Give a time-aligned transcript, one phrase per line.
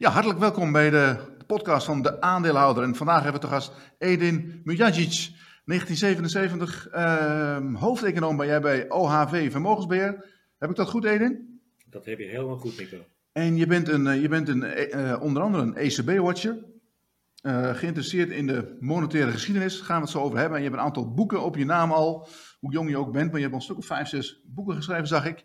[0.00, 2.82] Ja, hartelijk welkom bij de podcast van de aandeelhouder.
[2.82, 5.30] En vandaag hebben we te gast Edin Mujagic,
[5.64, 10.24] 1977, uh, hoofdeconoom ben jij bij OHV Vermogensbeheer.
[10.58, 11.60] Heb ik dat goed, Edin?
[11.86, 12.96] Dat heb je helemaal goed, Nico.
[13.32, 14.64] En je bent, een, je bent een,
[14.94, 16.58] uh, onder andere een ECB-watcher,
[17.42, 20.56] uh, geïnteresseerd in de monetaire geschiedenis, daar gaan we het zo over hebben.
[20.56, 22.28] En je hebt een aantal boeken op je naam al,
[22.60, 24.74] hoe jong je ook bent, maar je hebt al een stuk of vijf, zes boeken
[24.74, 25.44] geschreven, zag ik.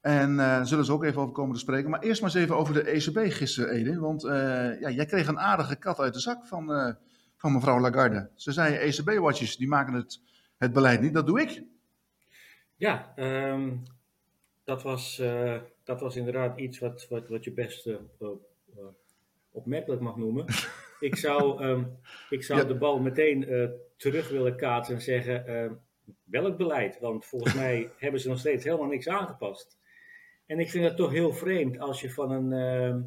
[0.00, 1.90] En uh, zullen ze ook even over komen te spreken.
[1.90, 4.00] Maar eerst maar eens even over de ECB gisteren, Edin.
[4.00, 6.92] Want uh, ja, jij kreeg een aardige kat uit de zak van, uh,
[7.36, 8.30] van mevrouw Lagarde.
[8.34, 10.20] Ze zei, ECB-watches, die maken het,
[10.58, 11.14] het beleid niet.
[11.14, 11.62] Dat doe ik.
[12.76, 13.82] Ja, um,
[14.64, 15.22] dat, was,
[15.84, 17.88] dat was inderdaad iets wat, wat, wat je best
[19.50, 20.44] opmerkelijk mag noemen.
[21.00, 21.98] ik zou, um,
[22.30, 22.66] ik zou ja.
[22.66, 25.46] de bal meteen terug willen kaatsen en zeggen...
[25.46, 25.72] ehm,
[26.24, 26.98] welk beleid?
[27.00, 29.78] Want volgens mij hebben ze nog steeds helemaal niks aangepast.
[30.50, 33.02] En ik vind het toch heel vreemd als je van een, uh,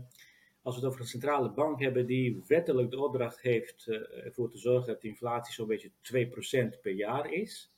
[0.62, 4.52] als we het over een centrale bank hebben die wettelijk de opdracht heeft uh, ervoor
[4.52, 5.92] te zorgen dat de inflatie zo'n beetje
[6.78, 7.72] 2% per jaar is.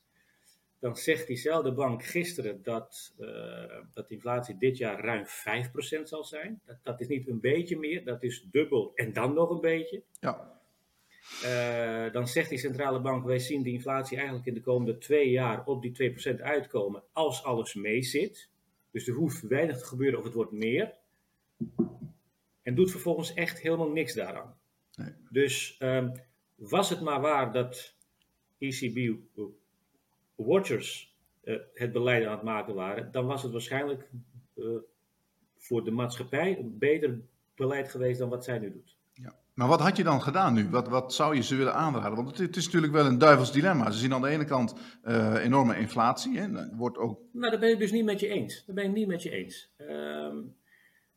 [0.79, 3.27] Dan zegt diezelfde bank gisteren dat, uh,
[3.93, 6.61] dat de inflatie dit jaar ruim 5% zal zijn.
[6.65, 10.03] Dat, dat is niet een beetje meer, dat is dubbel en dan nog een beetje.
[10.19, 10.59] Ja.
[11.43, 15.29] Uh, dan zegt die centrale bank, wij zien de inflatie eigenlijk in de komende twee
[15.29, 18.53] jaar op die 2% uitkomen als alles meezit.
[18.95, 20.93] Dus er hoeft weinig te gebeuren of het wordt meer.
[22.61, 24.57] En doet vervolgens echt helemaal niks daaraan.
[24.95, 25.13] Nee.
[25.29, 26.11] Dus um,
[26.55, 27.95] was het maar waar dat
[28.57, 29.17] ECB
[30.35, 34.09] watchers uh, het beleid aan het maken waren, dan was het waarschijnlijk
[34.55, 34.77] uh,
[35.57, 37.19] voor de maatschappij een beter
[37.55, 38.94] beleid geweest dan wat zij nu doet.
[39.15, 39.35] Ja.
[39.53, 40.69] Maar wat had je dan gedaan nu?
[40.69, 42.15] Wat, wat zou je ze willen aanraden?
[42.15, 43.91] Want het, het, is natuurlijk wel een duivels dilemma.
[43.91, 46.39] Ze zien aan de ene kant uh, enorme inflatie.
[46.39, 46.75] Hè?
[46.75, 47.19] Wordt ook...
[47.31, 48.63] Nou, daar ben ik dus niet met je eens.
[48.65, 49.73] Daar ben ik niet met je eens.
[49.77, 50.55] Um,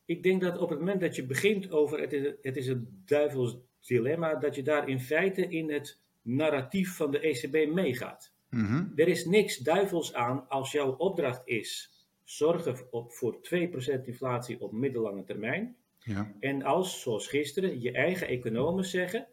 [0.04, 3.02] ik denk dat op het moment dat je begint over het is, het is een
[3.04, 8.32] duivels dilemma, dat je daar in feite in het narratief van de ECB meegaat.
[8.50, 8.92] Mm -hmm.
[8.96, 14.72] Er is niks duivels aan als jouw opdracht is zorgen op, voor 2% inflatie op
[14.72, 15.76] middellange termijn.
[16.08, 16.32] Ja.
[16.40, 19.26] En als, zoals gisteren, je eigen economen zeggen,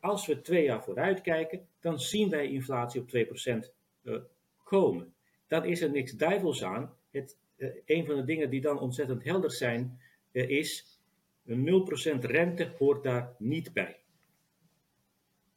[0.00, 3.70] als we twee jaar vooruit kijken, dan zien wij inflatie op 2%
[4.02, 4.16] uh,
[4.64, 5.14] komen.
[5.46, 6.94] Dan is er niks duivels aan.
[7.10, 10.00] Het, uh, een van de dingen die dan ontzettend helder zijn,
[10.32, 11.00] uh, is
[11.46, 11.86] een
[12.18, 14.00] 0% rente hoort daar niet bij.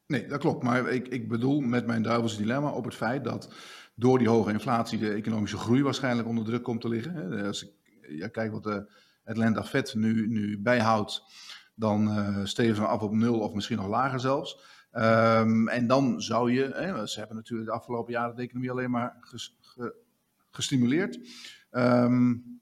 [0.08, 0.64] Nee, dat klopt.
[0.64, 3.54] Maar ik, ik bedoel met mijn duivelse dilemma op het feit dat
[3.96, 7.46] door die hoge inflatie de economische groei waarschijnlijk onder druk komt te liggen.
[7.46, 7.72] Als ik
[8.10, 8.92] ja, kijk wat de
[9.26, 11.24] Atlanta Fed nu, nu bijhoudt,
[11.76, 14.74] dan uh, steven we af op nul of misschien nog lager zelfs.
[14.92, 18.92] Um, en dan zou je, hè, ze hebben natuurlijk de afgelopen jaren de economie alleen
[18.92, 19.96] maar ges, ge,
[20.50, 21.20] gestimuleerd.
[21.72, 22.60] Um,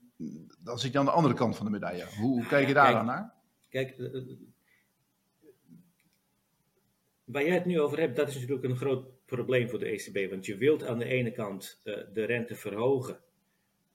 [0.59, 2.05] dan zit je aan de andere kant van de medaille.
[2.19, 3.33] Hoe, hoe kijk je daar kijk, dan naar?
[3.69, 4.37] Kijk, uh,
[7.23, 10.29] waar jij het nu over hebt, dat is natuurlijk een groot probleem voor de ECB.
[10.29, 13.19] Want je wilt aan de ene kant uh, de rente verhogen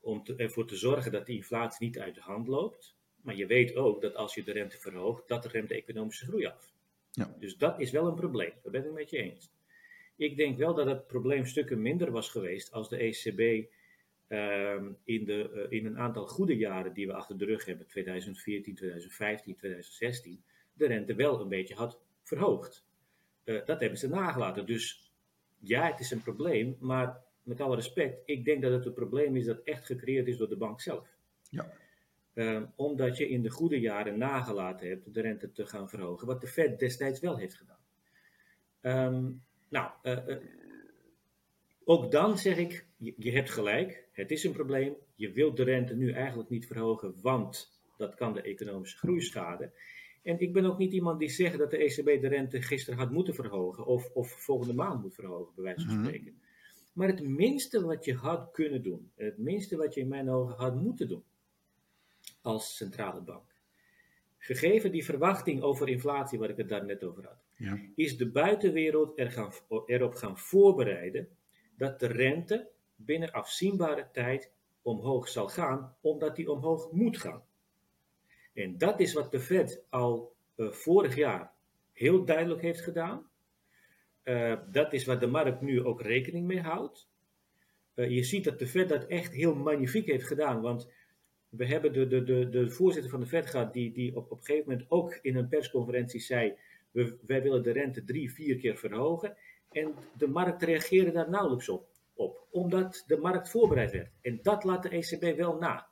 [0.00, 2.96] om te, ervoor te zorgen dat die inflatie niet uit de hand loopt.
[3.22, 6.46] Maar je weet ook dat als je de rente verhoogt, dat remt de economische groei
[6.46, 6.72] af.
[7.12, 7.36] Ja.
[7.38, 8.52] Dus dat is wel een probleem.
[8.62, 9.50] Dat ben ik met je eens.
[10.16, 13.68] Ik denk wel dat het probleem stukken minder was geweest als de ECB
[14.28, 17.86] um, in, de, uh, in een aantal goede jaren die we achter de rug hebben,
[17.86, 20.42] 2014, 2015, 2016,
[20.72, 22.86] de rente wel een beetje had verhoogd.
[23.44, 24.66] Uh, dat hebben ze nagelaten.
[24.66, 25.12] Dus
[25.58, 29.36] ja, het is een probleem, maar met alle respect, ik denk dat het een probleem
[29.36, 31.16] is dat echt gecreëerd is door de bank zelf.
[31.50, 31.72] Ja.
[32.34, 36.40] Um, omdat je in de goede jaren nagelaten hebt de rente te gaan verhogen, wat
[36.40, 37.76] de Fed destijds wel heeft gedaan.
[39.14, 40.36] Um, nou, uh, uh,
[41.84, 44.96] ook dan zeg ik, je, je, hebt gelijk, het is een probleem.
[45.14, 49.72] Je wilt de rente nu eigenlijk niet verhogen, want dat kan de economische groei schaden.
[50.22, 53.10] En ik ben ook niet iemand die zegt dat de ECB de rente gisteren had
[53.10, 56.04] moeten verhogen of, of volgende maand moet verhogen, bij wijze van Mhm.
[56.04, 56.32] spreken.
[56.32, 56.47] Mm -hmm.
[56.98, 60.54] Maar het minste wat je had kunnen doen, het minste wat je in mijn ogen
[60.54, 61.24] had moeten doen
[62.42, 63.54] als centrale bank,
[64.38, 67.78] gegeven die verwachting over inflatie waar ik het daar net over had, ja.
[67.94, 69.52] is de buitenwereld er gaan,
[69.86, 71.28] erop gaan voorbereiden
[71.76, 74.52] dat de rente binnen afzienbare tijd
[74.82, 77.42] omhoog zal gaan, omdat die omhoog moet gaan.
[78.54, 81.52] En dat is wat de Fed al uh, vorig jaar
[81.92, 83.27] heel duidelijk heeft gedaan.
[84.28, 87.08] Uh, dat is waar de markt nu ook rekening mee houdt.
[87.94, 90.88] Uh, je ziet dat de Fed dat echt heel magnifiek heeft gedaan, want
[91.48, 94.38] we hebben de, de, de, de voorzitter van de Fed gehad, die, die op, op
[94.38, 96.54] een gegeven moment ook in een persconferentie zei:
[96.90, 99.36] we, wij willen de rente drie, vier keer verhogen.
[99.70, 104.10] En de markt reageerde daar nauwelijks op, op, omdat de markt voorbereid werd.
[104.20, 105.86] En dat laat de ECB wel na.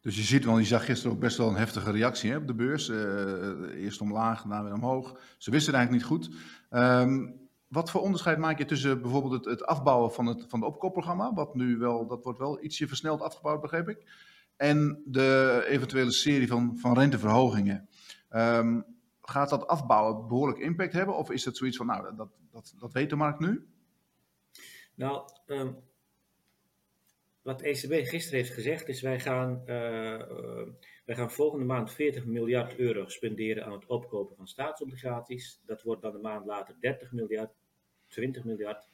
[0.00, 2.46] Dus je ziet wel, je zag gisteren ook best wel een heftige reactie hè, op
[2.46, 2.88] de beurs.
[2.88, 5.20] Uh, eerst omlaag, daarna weer omhoog.
[5.38, 6.36] Ze wisten het eigenlijk niet goed.
[6.70, 11.54] Um, wat voor onderscheid maak je tussen bijvoorbeeld het, afbouwen van het, van opkoopprogramma, wat
[11.54, 14.04] nu wel, dat wordt wel ietsje versneld afgebouwd, begreep ik,
[14.56, 17.88] en de eventuele serie van, van renteverhogingen.
[18.30, 18.84] Um,
[19.22, 22.92] gaat dat afbouwen behoorlijk impact hebben, of is het zoiets van, nou, dat, dat, dat
[22.92, 23.66] weet de markt nu?
[24.94, 25.76] Nou, um,
[27.50, 29.74] wat ECB gisteren heeft gezegd is, wij gaan, uh,
[30.18, 30.68] uh,
[31.04, 35.60] wij gaan volgende maand 40 miljard euro spenderen aan het opkopen van staatsobligaties.
[35.66, 37.50] Dat wordt dan een maand later 30 miljard.
[38.08, 38.88] 20 miljard.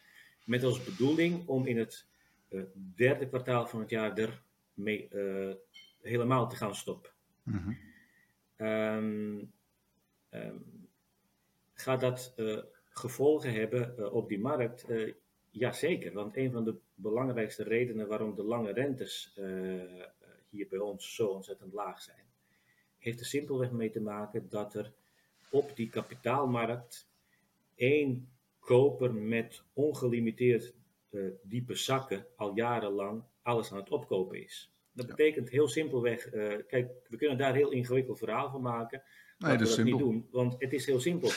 [0.44, 2.06] Met als bedoeling om in het
[2.48, 2.62] uh,
[2.94, 4.42] derde kwartaal van het jaar er
[4.74, 5.54] mee, uh,
[6.02, 7.10] helemaal te gaan stoppen.
[7.42, 8.66] Mm -hmm.
[8.66, 9.52] um,
[10.30, 10.88] um,
[11.72, 12.58] gaat dat uh,
[12.88, 14.86] gevolgen hebben op die markt?
[15.58, 19.38] Jazeker, want een van de belangrijkste redenen waarom de lange rentes
[20.48, 22.24] hier bij ons zo ontzettend laag zijn,
[22.98, 24.92] heeft er simpelweg mee te maken dat er
[25.50, 27.08] op die kapitaalmarkt
[27.74, 30.74] één koper met ongelimiteerd
[31.10, 34.70] uh, diepe zakken al jarenlang alles aan het opkopen is.
[34.92, 39.02] Dat betekent heel simpelweg, uh, kijk, we kunnen daar heel ingewikkeld verhaal van maken,
[39.38, 41.30] maar nee, dat we dat niet doen, want het is heel simpel.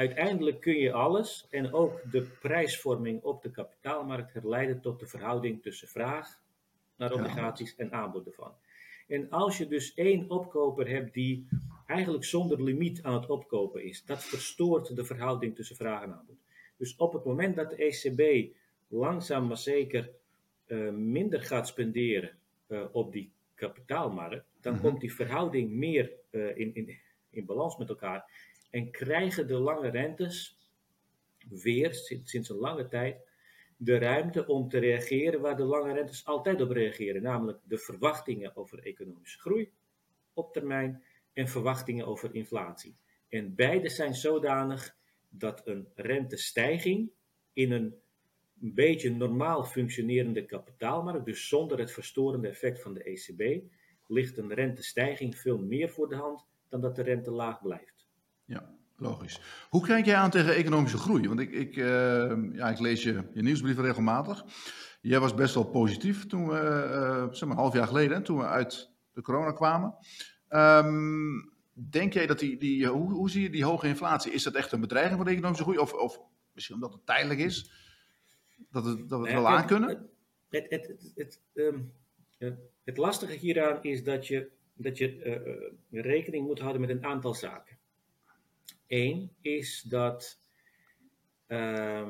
[0.00, 5.62] Uiteindelijk kun je alles en ook de prijsvorming op de kapitaalmarkt herleiden tot de verhouding
[5.62, 6.40] tussen vraag
[6.96, 7.84] naar obligaties ja.
[7.84, 8.52] en aanbod ervan.
[9.08, 11.48] En als je dus één opkoper hebt die
[11.86, 16.38] eigenlijk zonder limiet aan het opkopen is, dat verstoort de verhouding tussen vraag en aanbod.
[16.76, 18.52] Dus op het moment dat de ECB
[18.88, 20.10] langzaam maar zeker
[20.66, 22.30] uh, minder gaat spenderen
[22.68, 24.88] uh, op die kapitaalmarkt, dan mm-hmm.
[24.88, 26.98] komt die verhouding meer uh, in, in,
[27.30, 28.48] in balans met elkaar.
[28.70, 30.58] En krijgen de lange rentes
[31.48, 33.28] weer, sinds, een lange tijd,
[33.76, 38.56] de ruimte om te reageren waar de lange rentes altijd op reageren, namelijk de verwachtingen
[38.56, 39.72] over economische groei
[40.32, 41.02] op termijn
[41.32, 42.96] en verwachtingen over inflatie.
[43.28, 44.96] En beide zijn zodanig
[45.28, 47.10] dat een rentestijging
[47.52, 47.94] in een
[48.54, 53.62] beetje normaal functionerende kapitaalmarkt, dus zonder het verstorende effect van de ECB,
[54.06, 57.99] ligt een rentestijging veel meer voor de hand dan dat de rente laag blijft.
[58.50, 59.40] Ja, logisch.
[59.68, 61.28] Hoe kijk jij aan tegen economische groei?
[61.28, 64.44] Want ik, ik, uh, ja, ik lees je, je nieuwsbrieven regelmatig.
[65.00, 68.38] Jij was best wel positief toen we, uh, zeg maar een half jaar geleden, toen
[68.38, 69.94] we uit de corona kwamen.
[70.48, 74.32] Um, denk jij dat die, die hoe, hoe zie je die hoge inflatie?
[74.32, 75.78] Is dat echt een bedreiging voor de economische groei?
[75.78, 76.20] Of, of
[76.52, 77.70] misschien omdat het tijdelijk is,
[78.70, 79.88] dat, het, dat we het wel aan kunnen?
[80.48, 81.92] Het, het, het, het, um,
[82.84, 85.24] het, lastige hieraan is dat je, dat je
[85.90, 87.78] uh, rekening moet houden met een aantal zaken.
[88.86, 90.40] Eén is dat
[91.48, 92.08] uh,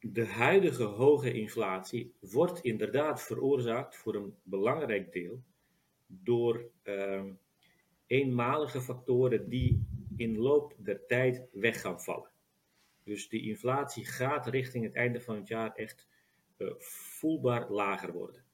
[0.00, 5.42] de huidige hoge inflatie wordt inderdaad veroorzaakt voor een belangrijk deel
[6.06, 7.24] door uh,
[8.06, 9.86] eenmalige factoren die
[10.16, 12.30] in loop der tijd weg gaan vallen.
[13.04, 16.08] Dus die inflatie gaat richting het einde van het jaar echt
[16.58, 18.44] uh, voelbaar lager worden.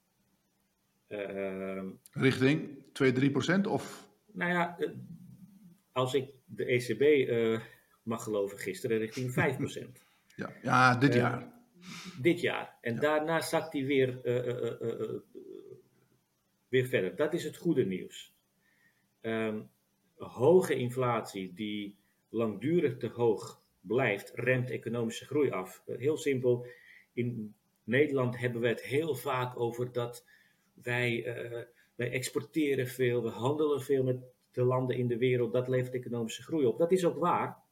[1.08, 3.66] Uh, richting 2, 3 procent?
[3.66, 4.08] Of?
[4.32, 4.90] Nou ja, uh,
[5.94, 7.60] als ik de ECB eh,
[8.02, 10.04] mag geloven, gisteren richting 5 procent.
[10.36, 11.52] ja, ja, dit jaar.
[12.20, 12.78] Dit jaar.
[12.80, 13.00] En ja.
[13.00, 14.20] daarna zakt hij weer,
[16.68, 17.16] weer verder.
[17.16, 18.32] Dat is het goede nieuws.
[19.20, 19.70] Um,
[20.16, 21.96] hoge inflatie die
[22.28, 25.82] langdurig te hoog blijft, remt economische groei af.
[25.86, 26.66] Heel simpel,
[27.12, 30.26] in Nederland hebben we het heel vaak over dat
[30.82, 31.22] wij,
[31.94, 36.42] wij exporteren veel, we handelen veel met de landen in de wereld, dat levert economische
[36.42, 36.78] groei op.
[36.78, 37.62] Dat is ook waar.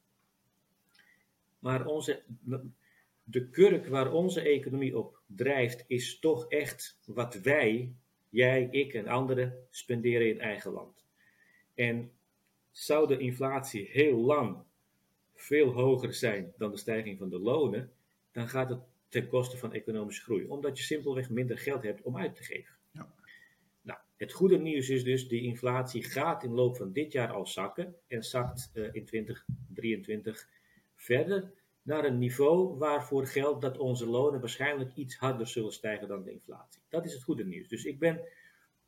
[1.58, 2.22] Maar onze,
[3.24, 7.94] de kurk waar onze economie op drijft, is toch echt wat wij,
[8.28, 11.06] jij, ik en anderen, spenderen in eigen land.
[11.74, 12.10] En
[12.70, 14.56] zou de inflatie heel lang
[15.34, 17.92] veel hoger zijn dan de stijging van de lonen,
[18.32, 22.16] dan gaat het ten koste van economische groei, omdat je simpelweg minder geld hebt om
[22.16, 22.71] uit te geven.
[24.22, 27.46] Het goede nieuws is dus, die inflatie gaat in de loop van dit jaar al
[27.46, 30.48] zakken en zakt uh, in 2023
[30.94, 31.52] verder
[31.82, 36.32] naar een niveau waarvoor geldt dat onze lonen waarschijnlijk iets harder zullen stijgen dan de
[36.32, 36.80] inflatie.
[36.88, 37.68] Dat is het goede nieuws.
[37.68, 38.20] Dus ik ben,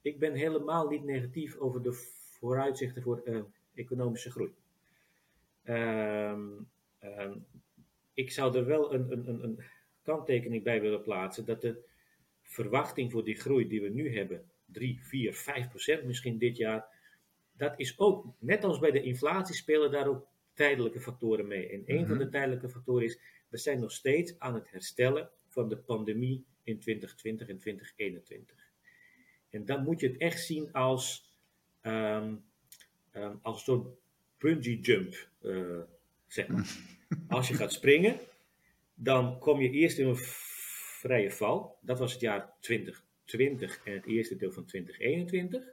[0.03, 1.93] ik ben helemaal niet negatief over de
[2.39, 3.43] vooruitzichten voor uh,
[3.75, 4.55] economische groei.
[5.65, 6.69] Um,
[7.03, 7.47] um,
[8.13, 9.59] ik zou er wel een, een, een,
[10.03, 11.83] kanttekening bij willen plaatsen dat de
[12.43, 16.87] verwachting voor die groei die we nu hebben, 3, 4, 5 procent misschien dit jaar,
[17.57, 21.69] dat is ook, net als bij de inflatie, spelen daar ook tijdelijke factoren mee.
[21.69, 25.69] En een van de tijdelijke factoren is, we zijn nog steeds aan het herstellen van
[25.69, 28.73] de pandemie in 2020 en 2021.
[29.51, 31.33] En dan moet je het echt zien als,
[31.83, 32.45] um,
[33.13, 33.97] um, als een soort
[34.39, 35.81] bungee jump, uh,
[36.27, 36.69] zeg maar.
[37.29, 38.19] Als je gaat springen,
[38.95, 41.79] dan kom je eerst in een vrije val.
[41.81, 42.53] Dat was het jaar
[43.25, 45.65] 2020 en het eerste deel van 2021.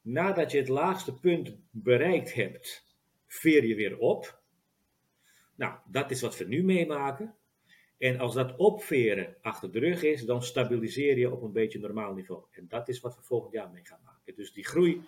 [0.00, 2.86] Nadat je het laagste punt bereikt hebt,
[3.26, 4.40] veer je weer op.
[5.54, 7.34] Nou, dat is wat we nu meemaken.
[7.98, 12.14] En als dat opveren achter de rug is, dan stabiliseer je op een beetje normaal
[12.14, 12.44] niveau.
[12.50, 14.34] En dat is wat we volgend jaar mee gaan maken.
[14.34, 15.02] Dus die groei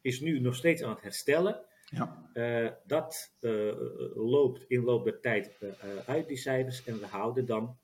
[0.00, 1.64] is nu nog steeds aan het herstellen.
[1.90, 2.30] Ja.
[2.34, 3.72] Uh, dat uh,
[4.14, 5.70] loopt in loop der tijd uh,
[6.06, 6.84] uit, die cijfers.
[6.84, 7.78] En we houden dan,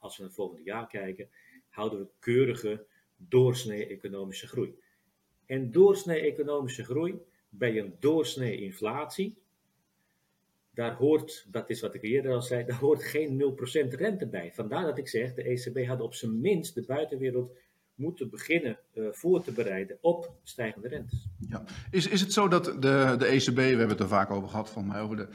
[0.00, 1.28] als we naar het volgende jaar kijken,
[1.68, 2.86] houden we keurige
[3.16, 4.78] doorsnee economische groei.
[5.46, 9.38] En doorsnee economische groei bij een doorsnee inflatie,
[10.70, 13.54] daar hoort, dat is wat ik eerder al zei, daar hoort geen
[13.88, 14.52] 0% rente bij.
[14.52, 17.56] Vandaar dat ik zeg, de ECB had op zijn minst de buitenwereld
[18.00, 21.28] moeten beginnen uh, voor te bereiden op stijgende rentes.
[21.48, 21.64] Ja.
[21.90, 24.70] Is, is het zo dat de, de ECB, we hebben het er vaak over gehad,
[24.70, 25.28] van over de,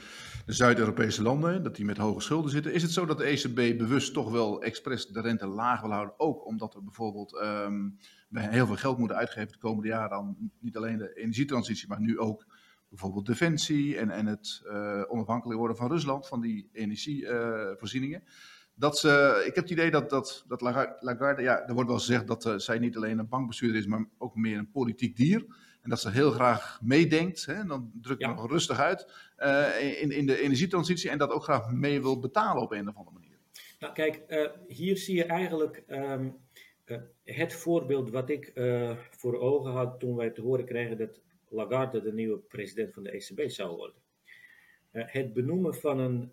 [0.46, 2.72] de Zuid-Europese landen, dat die met hoge schulden zitten.
[2.72, 6.20] Is het zo dat de ECB bewust toch wel expres de rente laag wil houden?
[6.20, 10.50] Ook omdat we bijvoorbeeld um, we heel veel geld moeten uitgeven de komende jaren dan
[10.60, 12.46] niet alleen de energietransitie, maar nu ook
[12.88, 18.22] bijvoorbeeld defensie en, en het uh, onafhankelijk worden van Rusland, van die energievoorzieningen.
[18.24, 18.28] Uh,
[18.78, 20.60] dat ze, ik heb het idee dat, dat, dat
[21.00, 24.04] Lagarde, ja, er wordt wel gezegd dat uh, zij niet alleen een bankbestuurder is, maar
[24.18, 25.44] ook meer een politiek dier.
[25.82, 28.34] En dat ze heel graag meedenkt, hè, en dan drukt ja.
[28.34, 32.62] nog rustig uit, uh, in, in de energietransitie en dat ook graag mee wil betalen
[32.62, 33.36] op een of andere manier.
[33.78, 36.36] Nou kijk, uh, hier zie je eigenlijk um,
[37.24, 38.52] het voorbeeld wat ik
[39.10, 43.10] voor ogen had toen wij te horen kregen dat Lagarde de nieuwe president van de
[43.10, 43.96] ECB zou worden.
[44.90, 46.32] het benoemen van een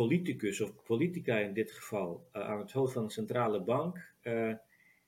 [0.00, 4.54] politicus of politica in dit geval uh, aan het hoofd van een centrale bank uh,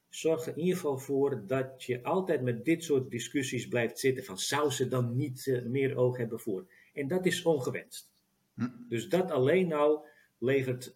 [0.09, 4.25] zorgt er in ieder geval voor dat je altijd met dit soort discussies blijft zitten
[4.25, 6.67] van zou ze dan niet uh, meer oog hebben voor.
[6.95, 8.11] En dat is ongewenst.
[8.55, 8.69] Hm.
[8.89, 10.01] Dus dat alleen nou
[10.39, 10.93] levert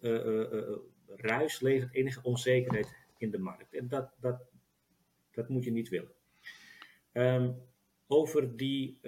[1.07, 3.73] ruis, levert enige onzekerheid in de markt.
[3.73, 4.41] En dat, dat,
[5.31, 6.11] dat moet je niet willen.
[7.13, 7.55] Um,
[8.07, 8.99] over die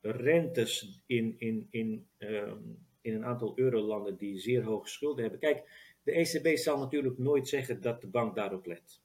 [0.00, 5.40] rentes in, in, in um, in een aantal eurolanden die zeer hoge schulden hebben.
[5.40, 5.62] Kijk,
[6.02, 9.00] de ECB zal natuurlijk nooit zeggen dat de bank daarop let.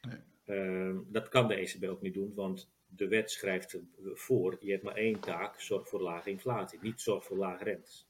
[0.00, 0.18] Nee.
[0.58, 4.82] Uh, dat kan de ECB ook niet doen, want de wet schrijft voor: je hebt
[4.82, 8.08] maar één taak, zorg voor lage inflatie, niet zorg voor lage rentes.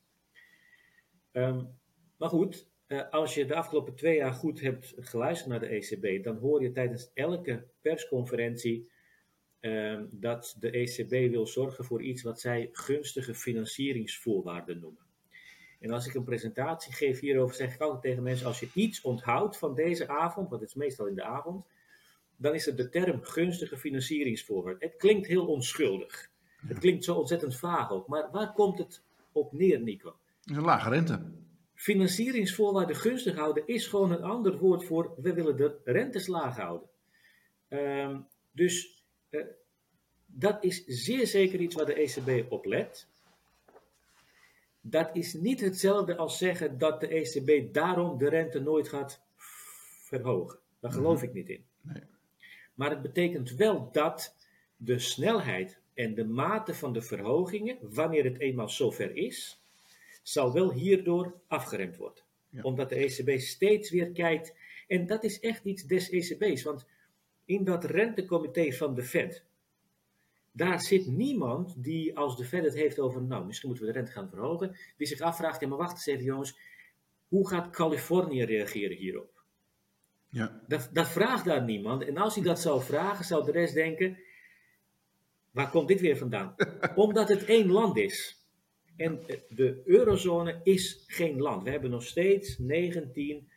[1.32, 1.78] Um,
[2.16, 6.24] maar goed, uh, als je de afgelopen twee jaar goed hebt geluisterd naar de ECB,
[6.24, 8.90] dan hoor je tijdens elke persconferentie
[9.60, 15.08] uh, dat de ECB wil zorgen voor iets wat zij gunstige financieringsvoorwaarden noemen.
[15.80, 19.00] En als ik een presentatie geef hierover, zeg ik altijd tegen mensen: als je iets
[19.00, 21.66] onthoudt van deze avond, want het is meestal in de avond,
[22.36, 24.88] dan is het de term gunstige financieringsvoorwaarden.
[24.88, 26.30] Het klinkt heel onschuldig.
[26.66, 28.06] Het klinkt zo ontzettend vaag ook.
[28.06, 29.02] Maar waar komt het
[29.32, 30.16] op neer, Nico?
[30.44, 31.32] Een lage rente.
[31.74, 36.88] Financieringsvoorwaarden gunstig houden is gewoon een ander woord voor we willen de rentes laag houden.
[37.68, 38.99] Um, dus
[39.30, 39.44] uh,
[40.26, 43.08] dat is zeer zeker iets waar de ECB op let.
[44.80, 49.22] Dat is niet hetzelfde als zeggen dat de ECB daarom de rente nooit gaat
[50.02, 50.58] verhogen.
[50.80, 51.24] Daar geloof mhm.
[51.24, 51.64] ik niet in.
[51.80, 52.02] Nee.
[52.74, 54.34] Maar het betekent wel dat
[54.76, 59.62] de snelheid en de mate van de verhogingen, wanneer het eenmaal zover is,
[60.22, 62.24] zal wel hierdoor afgeremd worden.
[62.48, 62.62] Ja.
[62.62, 64.54] Omdat de ECB steeds weer kijkt,
[64.88, 66.86] en dat is echt iets des ECB's, want
[67.50, 69.44] in dat rentecomité van de Fed,
[70.52, 73.98] daar zit niemand die als de Fed het heeft over, nou, misschien moeten we de
[73.98, 76.58] rente gaan verhogen, die zich afvraagt, ja, maar wacht eens even jongens,
[77.28, 79.42] hoe gaat Californië reageren hierop?
[80.28, 80.62] Ja.
[80.68, 82.02] Dat, dat vraagt daar niemand.
[82.04, 84.18] En als hij dat zou vragen, zou de rest denken,
[85.50, 86.54] waar komt dit weer vandaan?
[86.94, 88.44] Omdat het één land is.
[88.96, 91.62] En de eurozone is geen land.
[91.62, 93.48] We hebben nog steeds 19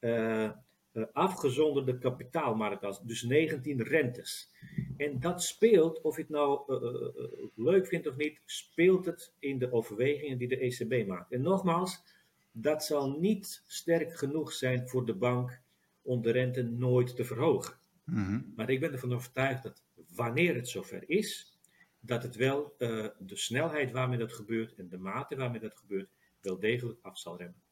[0.00, 0.50] uh,
[0.92, 4.50] uh, afgezonderde kapitaalmarkt, dus 19 rentes.
[4.96, 9.58] En dat speelt, of je het nou uh, leuk vindt of niet, speelt het in
[9.58, 11.32] de overwegingen die de ECB maakt.
[11.32, 12.02] En nogmaals,
[12.52, 15.60] dat zal niet sterk genoeg zijn voor de bank
[16.02, 17.74] om de rente nooit te verhogen.
[18.04, 18.52] Mm -hmm.
[18.56, 19.82] Maar ik ben ervan overtuigd dat
[20.14, 21.58] wanneer het zover is,
[22.00, 22.74] dat het wel
[23.18, 26.08] de snelheid waarmee dat gebeurt en de mate waarmee dat gebeurt,
[26.40, 27.62] wel degelijk af zal remmen.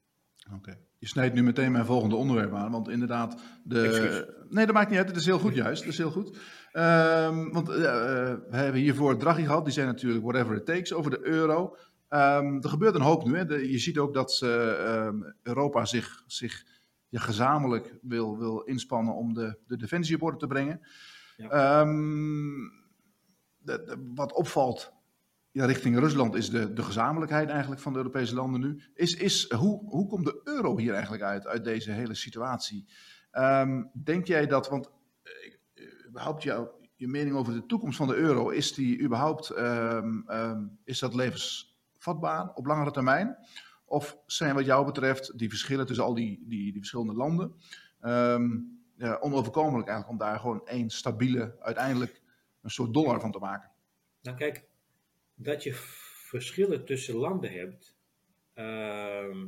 [0.54, 0.78] Oké.
[1.00, 4.44] Je snijdt nu meteen mijn volgende onderwerp aan, want inderdaad, de...
[4.48, 6.38] Nee, dat maakt niet uit, het is heel goed juist, dat is heel goed.
[6.72, 11.10] Um, want uh, we hebben hiervoor Draghi gehad, die zei natuurlijk whatever it takes over
[11.10, 11.76] de euro.
[12.08, 13.44] Um, er gebeurt een hoop nu, hè.
[13.44, 16.64] De, je ziet ook dat um, Europa zich, zich
[17.10, 20.80] gezamenlijk wil, wil inspannen om de, de defensie op orde te brengen.
[21.36, 21.48] Ja.
[21.48, 22.56] Ehm,
[23.58, 24.92] de- de- wat opvalt
[25.52, 28.82] ja, richting Rusland is de, de gezamenlijkheid eigenlijk van de Europese landen nu.
[28.94, 32.88] Is, is, hoe, hoe komt de euro hier eigenlijk uit, uit deze hele situatie?
[33.30, 34.90] Ehm, denk jij dat, want
[35.22, 35.32] eh,
[35.74, 40.20] eh, überhaupt jouw je mening over de toekomst van de euro, is die überhaupt, ehm,
[40.26, 43.36] ehm, is dat levensvatbaar op langere termijn?
[43.84, 47.54] Of zijn wat jou betreft die verschillen tussen al die, die, die verschillende landen
[49.20, 52.22] onoverkomelijk eigenlijk om daar gewoon één stabiele, uiteindelijk
[52.62, 53.70] een soort dollar van te maken?
[54.22, 54.69] Nou kijk,
[55.42, 55.72] dat je
[56.28, 57.96] verschillen tussen landen hebt,
[58.54, 59.46] ehm,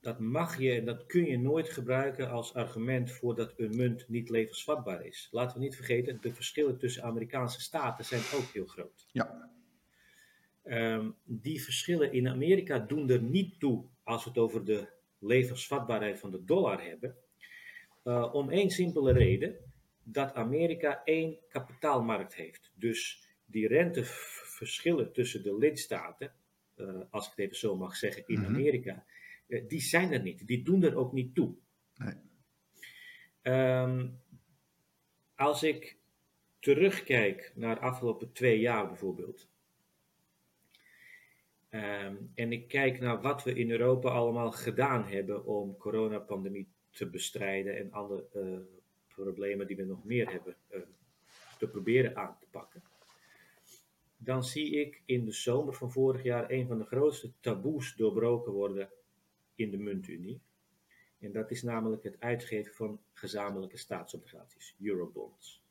[0.00, 4.08] dat mag je en dat kun je nooit gebruiken als argument voor dat een munt
[4.08, 5.28] niet levensvatbaar is.
[5.30, 9.06] Laten we niet vergeten, de verschillen tussen Amerikaanse staten zijn ook heel groot.
[9.12, 9.52] Ja,
[10.62, 16.18] Ehm, die verschillen in Amerika doen er niet toe als we het over de levensvatbaarheid
[16.18, 17.16] van de dollar hebben.
[18.02, 19.56] Eh, om één simpele reden,
[20.02, 22.70] dat Amerika één kapitaalmarkt heeft.
[22.74, 23.66] Dus die
[24.62, 26.32] renteverschillen tussen de lidstaten,
[26.74, 28.46] eh, als ik het even zo mag zeggen, in Mhm.
[28.54, 29.04] Amerika,
[29.46, 30.46] eh, die zijn er niet.
[30.46, 31.54] Die doen er ook niet toe.
[31.96, 32.14] Nee.
[33.42, 34.08] Ehm,
[35.34, 35.96] als ik
[36.58, 39.50] terugkijk naar de afgelopen twee jaar bijvoorbeeld.
[41.72, 47.10] ehm, en ik kijk naar wat we in Europa allemaal gedaan hebben om coronapandemie te
[47.10, 48.58] bestrijden en andere eh,
[49.14, 50.56] problemen die we nog meer hebben
[51.58, 52.82] te proberen aan te pakken.
[54.24, 58.52] Dan zie ik in de zomer van vorig jaar een van de grootste taboes doorbroken
[58.52, 58.90] worden
[59.54, 60.40] in de muntunie.
[61.18, 65.62] En dat is namelijk het uitgeven van gezamenlijke staatsobligaties, eurobonds.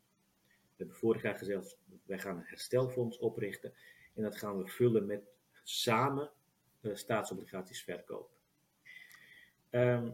[0.48, 3.74] We hebben vorig jaar gezegd, wij gaan een herstelfonds oprichten
[4.14, 5.22] en dat gaan we vullen met
[5.64, 6.32] samen
[6.82, 8.38] eh, staatsobligaties verkopen.
[9.70, 10.10] Ehm,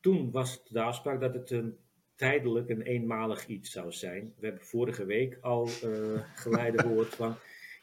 [0.00, 1.78] toen was de afspraak dat het een
[2.14, 4.34] tijdelijk en eenmalig iets zou zijn.
[4.38, 7.36] We hebben vorige week al eh geleide gehoord van,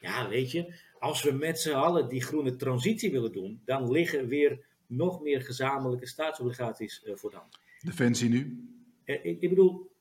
[0.03, 4.27] ja weet je, als we met z'n allen die groene transitie willen doen, dan liggen
[4.27, 7.59] weer nog meer gezamenlijke staatsobligaties eh, voor de hand.
[7.81, 8.67] defensie nu.
[9.03, 9.91] Eh, ik, ik bedoel,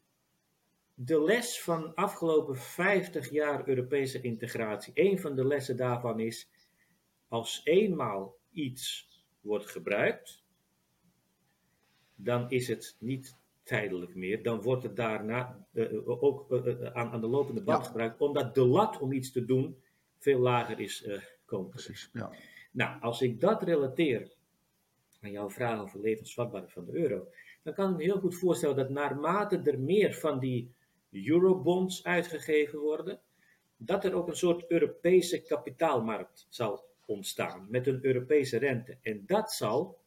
[0.94, 6.50] de les van afgelopen 50 jaar Europese integratie, een van de lessen daarvan is,
[7.28, 9.08] als eenmaal iets
[9.40, 10.42] wordt gebruikt,
[12.14, 14.42] dan is het niet tijdelijk meer.
[14.42, 16.52] Dan wordt het daarna eh, ook
[16.92, 17.86] aan, aan de lopende band Ja.
[17.86, 19.76] gebruikt, omdat de lat om iets te doen
[20.22, 21.70] veel lager is eh komen.
[21.70, 22.30] Precies, ja.
[22.70, 24.32] nou, als ik dat relateer
[25.20, 27.28] aan jouw vraag over levensvatbaarheid van de euro,
[27.62, 30.74] dan kan ik me heel goed voorstellen dat naarmate er meer van die
[31.10, 33.20] eurobonds uitgegeven worden,
[33.76, 38.98] dat er ook een soort Europese kapitaalmarkt zal ontstaan met een Europese rente.
[39.02, 39.98] En dat zal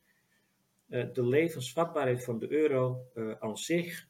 [0.87, 4.07] eh, de levensvatbaarheid van de euro eh, aan zich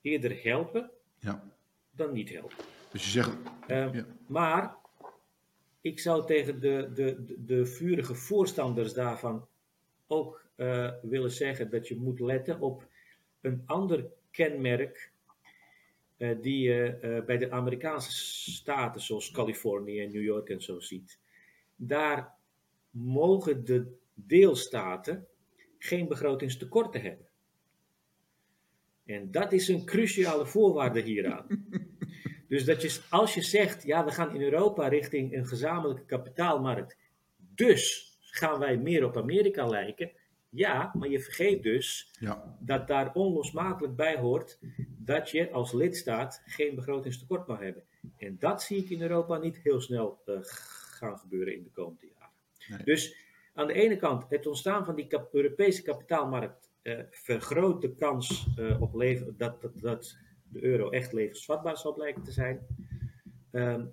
[0.00, 1.52] eerder helpen ja.
[1.90, 2.56] dan niet helpen.
[2.90, 4.06] Dus je zegt, Ja.
[4.26, 4.76] Maar
[5.84, 9.46] ik zou tegen de, de, de, vurige voorstanders daarvan
[10.06, 12.88] ook eh, willen zeggen dat je moet letten op
[13.40, 15.12] een ander kenmerk
[16.16, 18.12] eh, die je eh, bij de Amerikaanse
[18.50, 21.18] staten zoals Californië en New York en zo ziet.
[21.76, 22.34] Daar
[22.90, 25.26] mogen de deelstaten
[25.78, 27.28] geen begrotingstekorten hebben.
[29.04, 31.46] En dat is een cruciale voorwaarde hieraan.
[32.48, 36.96] Dus dat je, als je zegt, ja, we gaan in Europa richting een gezamenlijke kapitaalmarkt,
[37.36, 40.10] dus gaan wij meer op Amerika lijken.
[40.48, 46.42] Ja, maar je vergeet dus ja, dat daar onlosmakelijk bij hoort dat je als lidstaat
[46.46, 47.82] geen begrotingstekort mag hebben.
[48.16, 52.06] En dat zie ik in Europa niet heel snel eh, gaan gebeuren in de komende
[52.18, 52.32] jaren.
[52.68, 52.84] Nee.
[52.84, 53.16] Dus
[53.54, 58.46] aan de ene kant, het ontstaan van die kap- Europese kapitaalmarkt eh, vergroot de kans
[58.56, 60.16] eh, op leven, dat, dat, dat
[60.54, 62.58] de euro echt levensvatbaar zal blijken te zijn.
[63.50, 63.84] Ehm,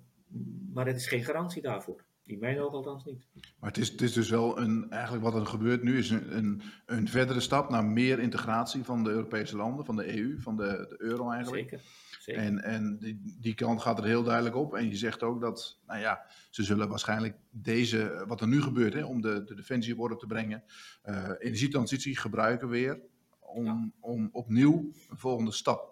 [0.72, 2.04] maar het is geen garantie daarvoor.
[2.24, 3.26] In mijn ogen althans niet.
[3.58, 6.36] maar het is, het is dus wel een, eigenlijk wat er gebeurt nu is een,
[6.36, 10.56] een, een verdere stap naar meer integratie van de Europese landen, van de EU, van
[10.56, 11.68] de, de euro eigenlijk.
[11.68, 11.84] Zeker.
[12.20, 12.42] Zeker.
[12.42, 14.74] En, en die, die kant gaat er heel duidelijk op.
[14.74, 18.94] En je zegt ook dat, nou ja, ze zullen waarschijnlijk deze, wat er nu gebeurt,
[18.94, 20.62] hè, om de, de defensie op orde te brengen,
[21.02, 23.00] eh, energietransitie gebruiken weer
[23.40, 23.90] om, Ja.
[24.00, 25.91] om opnieuw een volgende stap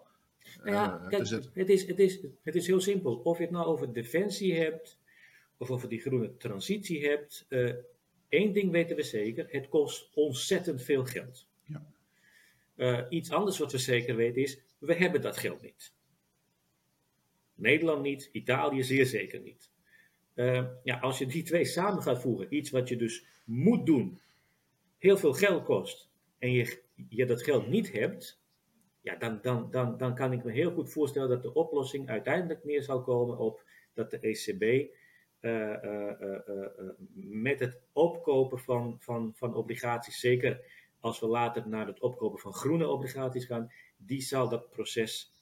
[0.57, 1.51] Nou ja, te kijk, zetten.
[1.53, 3.15] het is, het, is, het is heel simpel.
[3.15, 4.99] Of je het nou over defensie hebt,
[5.57, 7.45] of over die groene transitie hebt.
[7.49, 7.73] eh
[8.31, 11.47] één ding weten we zeker: het kost ontzettend veel geld.
[11.63, 11.85] Ja.
[12.75, 15.93] Eh, iets anders wat we zeker weten is: we hebben dat geld niet.
[17.55, 19.69] Nederland niet, Italië zeer zeker niet.
[20.33, 24.21] Eh, ja, als je die twee samen gaat voegen, iets wat je dus moet doen,
[24.97, 28.40] heel veel geld kost, en je, je dat geld niet hebt,
[29.01, 32.63] ja, dan, dan, dan, dan kan ik me heel goed voorstellen dat de oplossing uiteindelijk
[32.63, 34.89] neer zal komen op dat de ECB
[35.41, 40.59] uh, uh, met het opkopen van, van, van obligaties, zeker
[40.99, 45.33] als we later naar het opkopen van groene obligaties gaan, die zal dat proces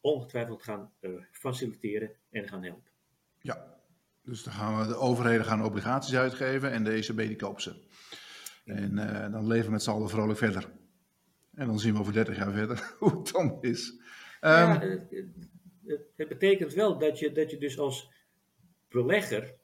[0.00, 0.92] ongetwijfeld gaan
[1.30, 2.90] faciliteren en gaan helpen.
[3.38, 3.80] Ja,
[4.22, 7.74] dus dan gaan we, de overheden gaan obligaties uitgeven en de ECB die koopt ze.
[8.64, 8.94] En
[9.32, 10.68] dan leven we met z'n allen vrolijk verder.
[11.54, 14.00] En dan zien we over 30 jaar verder hoe het dan is.
[14.40, 15.08] Ja, um,
[15.86, 18.10] het, het, betekent wel dat je, dat je dus als
[18.88, 19.54] belegger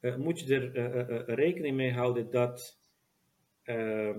[0.00, 2.80] uh, moet je er uh, uh, rekening mee houden dat
[3.62, 4.18] ehm,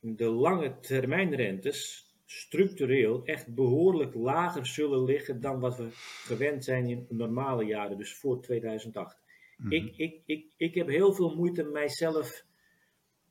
[0.00, 5.88] de lange termijnrentes structureel echt behoorlijk lager zullen liggen dan wat we
[6.24, 9.18] gewend zijn in normale jaren, dus voor 2008.
[9.56, 9.72] Mm -hmm.
[9.72, 12.44] ik, ik, ik, ik heb heel veel moeite mijzelf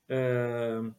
[0.06, 0.90] ehm,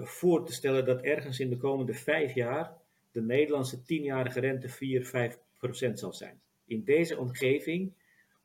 [0.00, 2.72] voor te stellen dat ergens in de komende vijf jaar
[3.10, 6.40] de Nederlandse tienjarige rente 4, 5 procent zal zijn
[6.72, 7.92] in deze omgeving,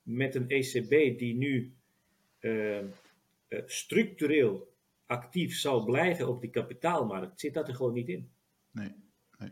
[0.02, 1.74] met een ECB die nu
[2.40, 2.88] uh, uh,
[3.66, 8.30] structureel actief zal blijven op die kapitaalmarkt, zit dat er gewoon niet in.
[8.72, 8.96] Nee,
[9.38, 9.50] nee.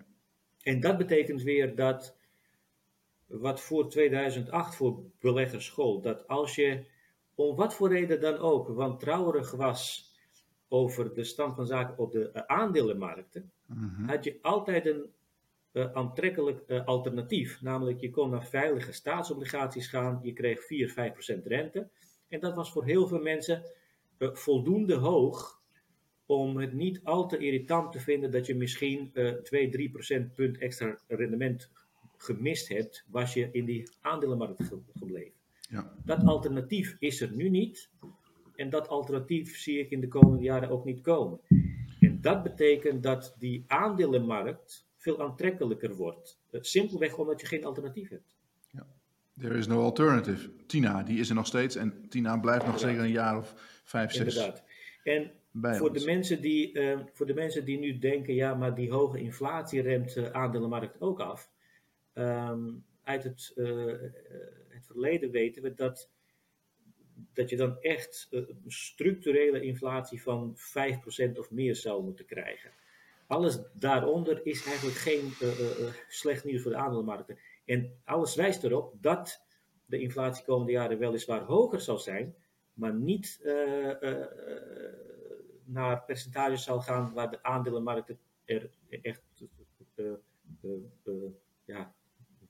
[0.61, 2.17] En dat betekent weer dat
[3.25, 6.85] wat voor 2008 voor beleggers gold, dat als je
[7.35, 10.13] om wat voor reden dan ook wantrouwerig was
[10.67, 14.07] over de stand van zaken op de uh, aandelenmarkten, mm -hmm.
[14.07, 15.05] had je altijd een
[15.73, 17.61] uh, aantrekkelijk uh, alternatief.
[17.61, 21.89] Namelijk, je kon naar veilige staatsobligaties gaan, je kreeg 4, 5 procent rente.
[22.27, 23.63] En dat was voor heel veel mensen
[24.19, 25.61] voldoende hoog
[26.25, 29.11] om het niet al te irritant te vinden dat je misschien
[29.43, 31.69] 2, 3 procentpunt extra rendement
[32.17, 35.33] gemist hebt, was je in die aandelenmarkt ge gebleven.
[35.69, 35.93] Ja.
[36.05, 37.89] Dat alternatief is er nu niet.
[38.55, 41.39] En dat alternatief zie ik in de komende jaren ook niet komen.
[41.99, 46.39] En dat betekent dat die aandelenmarkt veel aantrekkelijker wordt.
[46.51, 48.35] Eh, simpelweg omdat je geen alternatief hebt.
[48.71, 48.87] Ja.
[49.39, 50.49] There is no alternative.
[50.67, 54.11] Tina, die is er nog steeds en Tina blijft nog zeker een jaar of vijf,
[54.11, 54.35] zes.
[54.35, 54.63] Inderdaad.
[55.03, 58.91] En voor de, mensen die, uh, voor de mensen die nu denken, ja, maar die
[58.91, 61.49] hoge inflatie remt de uh, aandelenmarkt ook af.
[62.13, 63.85] Um, uit het, uh,
[64.69, 66.09] het verleden weten we dat,
[67.33, 72.71] dat je dan echt een structurele inflatie van 5% of meer zou moeten krijgen.
[73.27, 77.37] Alles daaronder is eigenlijk geen uh, uh, slecht nieuws voor de aandelenmarkten.
[77.65, 79.43] En alles wijst erop dat
[79.85, 82.35] de inflatie komende jaren weliswaar hoger zal zijn,
[82.73, 83.39] maar niet
[85.63, 88.69] naar percentages zal gaan waar de aandelenmarkten er
[89.01, 89.21] echt
[91.65, 91.93] ja,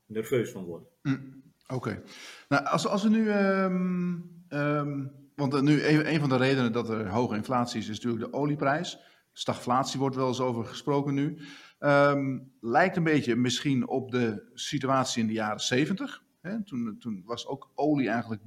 [0.06, 0.88] nerveus van worden.
[1.02, 2.04] Mm, Oké.
[2.50, 3.32] Nou, als, als we nu.
[3.32, 8.00] Um, um, want nu een, een van de redenen dat er hoge inflatie is, is
[8.00, 9.00] natuurlijk de olieprijs.
[9.34, 11.38] Stagflatie wordt wel eens over gesproken nu.
[11.80, 16.24] Um, lijkt een beetje misschien op de situatie in de jaren 70.
[16.42, 16.64] Hè?
[16.64, 18.42] Toen, toen, was ook olie eigenlijk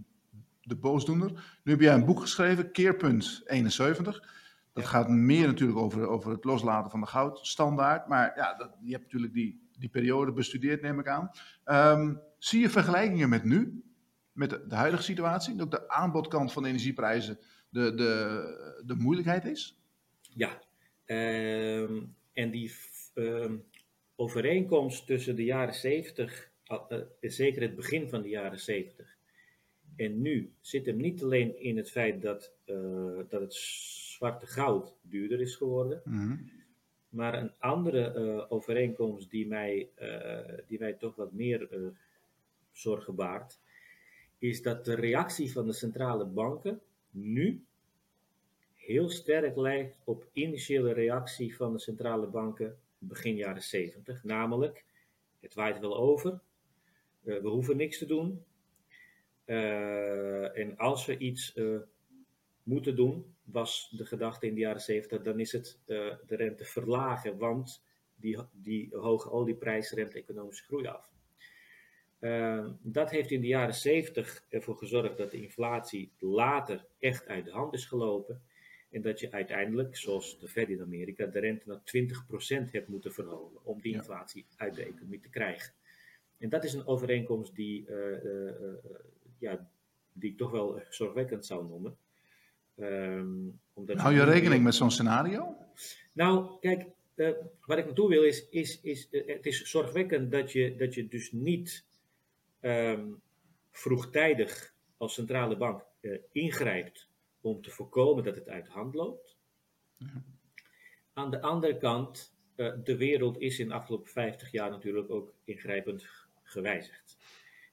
[0.61, 1.61] de boosdoener.
[1.65, 4.21] Nu heb jij een boek geschreven, Keerpunt 71.
[4.73, 4.91] Dat ja.
[4.91, 8.09] gaat meer natuurlijk over, over het loslaten van de goudstandaard.
[8.09, 11.31] Maar ja, dat, je hebt natuurlijk die, die periode bestudeerd, neem ik aan.
[11.65, 13.83] Um, zie je vergelijkingen met nu?
[14.39, 15.57] Met de, de huidige situatie?
[15.57, 19.79] Dat de aanbodkant van de energieprijzen de, de, de moeilijkheid is?
[20.21, 20.61] Ja,
[21.09, 21.91] Uh,
[22.33, 22.73] en die
[23.15, 23.53] uh,
[24.17, 29.17] overeenkomst tussen de jaren 70, uh, zeker het begin van de jaren 70,
[29.97, 34.95] en nu zit hem niet alleen in het feit dat, uh, dat het zwarte goud
[35.03, 36.51] duurder is geworden, mm -hmm.
[37.09, 41.69] maar een andere uh, overeenkomst die mij, uh, die mij toch wat meer
[42.73, 43.59] zorgen baart,
[44.39, 47.65] is dat de reactie van de centrale banken nu
[48.75, 54.25] heel sterk lijkt op initiële reactie van de centrale banken begin jaren 70.
[54.25, 54.85] Namelijk,
[55.41, 56.41] het waait wel over,
[57.23, 58.45] uh, we hoeven niks te doen.
[59.47, 61.79] Uh, en als we iets uh,
[62.63, 67.39] moeten doen, was de gedachte in de jaren 70, dan is het de rente verlagen,
[67.39, 67.83] want
[68.15, 71.11] die, die hoge olieprijs remt economische groei af.
[72.83, 77.51] Dat heeft in de jaren 70 ervoor gezorgd dat de inflatie later echt uit de
[77.51, 78.43] hand is gelopen.
[78.91, 81.81] En dat je uiteindelijk, zoals de Fed in Amerika, de rente naar
[82.67, 85.73] 20% hebt moeten verhogen om die inflatie uit de economie te krijgen.
[86.39, 88.75] En dat is een overeenkomst die, uh, uh, uh,
[89.39, 89.69] ja,
[90.13, 91.97] die ik toch wel zorgwekkend zou noemen.
[92.77, 95.57] Um, omdat Hou je rekening met zo'n scenario?
[96.13, 96.87] Nou, kijk,
[97.67, 101.33] waar ik naartoe wil is, is, is het is zorgwekkend dat je, dat je dus
[101.33, 101.87] niet
[102.61, 103.23] um,
[103.71, 105.85] vroegtijdig als centrale bank
[106.33, 107.09] ingrijpt
[107.41, 109.37] om te voorkomen dat het uit de hand loopt.
[111.13, 115.35] Aan de andere kant, uh, de wereld is in de afgelopen 50 jaar natuurlijk ook
[115.45, 116.07] ingrijpend
[116.43, 117.19] gewijzigd.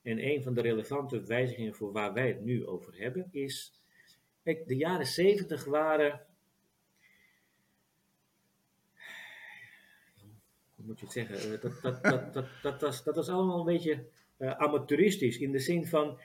[0.01, 3.81] En een van de relevante wijzigingen voor waar wij het nu over hebben is.
[4.43, 6.25] Kijk, de jaren 70 waren.
[10.75, 11.61] Hoe moet je het zeggen?
[11.61, 14.05] Dat, dat, dat, dat, dat, was, dat was allemaal een beetje
[14.37, 15.37] uh, amateuristisch.
[15.37, 16.19] In de zin van.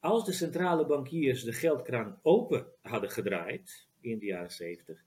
[0.00, 5.04] Als de centrale bankiers de geldkraan open hadden gedraaid in de jaren 70,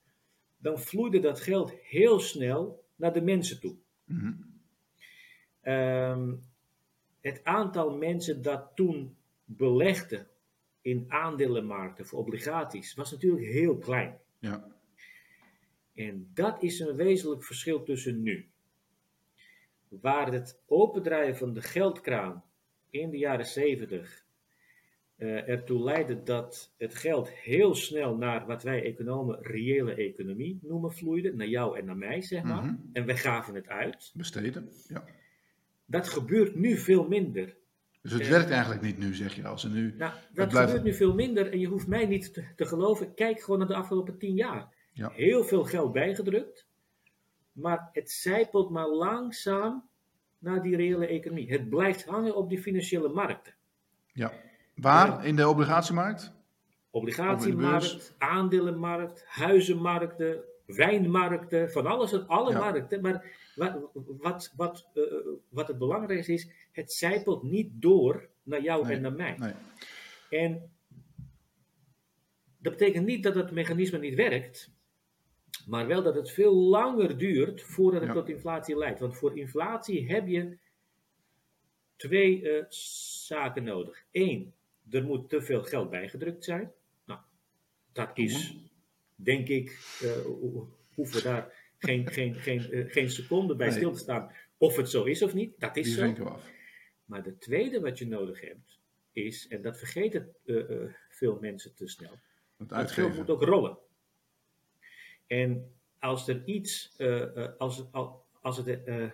[0.58, 3.76] dan vloeide dat geld heel snel naar de mensen toe.
[4.06, 4.20] Mm
[5.62, 6.42] -hmm.
[7.22, 10.28] het aantal mensen dat toen belegde
[10.82, 14.20] in aandelenmarkten voor obligaties was natuurlijk heel klein.
[14.40, 14.76] Ja.
[15.94, 18.50] En dat is een wezenlijk verschil tussen nu.
[19.88, 22.44] Waar het opendraaien van de geldkraan
[22.90, 24.28] in de jaren 70
[25.20, 30.94] uh, ertoe leidde dat het geld heel snel naar wat wij economen reële economie noemen
[30.94, 32.64] vloeide, naar jou en naar mij, zeg maar.
[32.64, 32.76] Mhm.
[32.94, 34.12] En wij gaven het uit.
[34.14, 35.04] Besteden, ja.
[35.86, 37.58] Dat gebeurt nu veel minder.
[38.02, 39.94] Dus het werkt eigenlijk niet nu, zeg je, als er nu...
[39.98, 43.14] Nou, dat gebeurt nu veel minder en je hoeft mij niet te, te, geloven.
[43.14, 44.74] Kijk gewoon naar de afgelopen tien jaar.
[44.94, 45.12] Ja.
[45.14, 46.68] Heel veel geld bijgedrukt,
[47.52, 49.89] maar het zijpelt maar langzaam
[50.40, 51.52] naar die reële economie.
[51.52, 53.54] Het blijft hangen op die financiële markten.
[54.14, 54.32] Ja.
[54.76, 55.26] Waar?
[55.26, 56.34] In de obligatiemarkt?
[56.90, 63.02] Obligatiemarkt, aandelenmarkt, huizenmarkten, wijnmarkten, van alles en alle markten.
[63.02, 63.26] Maar
[63.56, 65.04] wat, wat, wat, uh,
[65.50, 69.36] wat het belangrijkste is, het zijpelt niet door naar jou en naar mij.
[69.38, 69.54] Nee.
[70.30, 70.72] En
[72.58, 74.72] dat betekent niet dat het mechanisme niet werkt,
[75.68, 79.00] maar wel dat het veel langer duurt voordat het tot inflatie leidt.
[79.00, 80.58] Want voor inflatie heb je
[81.96, 84.04] twee uh, zaken nodig.
[84.12, 84.54] Eén,
[84.90, 86.72] er moet te veel geld bijgedrukt zijn.
[87.06, 87.20] Nou,
[87.92, 88.56] dat is,
[89.16, 90.12] denk ik, uh,
[90.94, 94.32] hoeven we daar geen, geen, geen, uh, geen seconde bij stil te staan.
[94.58, 96.24] Of het zo is of niet, dat is Die zo.
[96.24, 96.52] Af.
[97.06, 98.80] Maar de tweede wat je nodig hebt,
[99.12, 100.36] is, en dat vergeten
[101.10, 102.20] veel mensen te snel,
[102.68, 103.78] het geld moet ook rollen.
[105.30, 106.98] En als er iets,
[107.58, 107.88] als het,
[108.42, 108.68] als het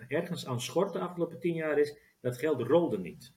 [0.07, 3.33] ergens aan schort de afgelopen tien jaar is, dat geld rolde niet.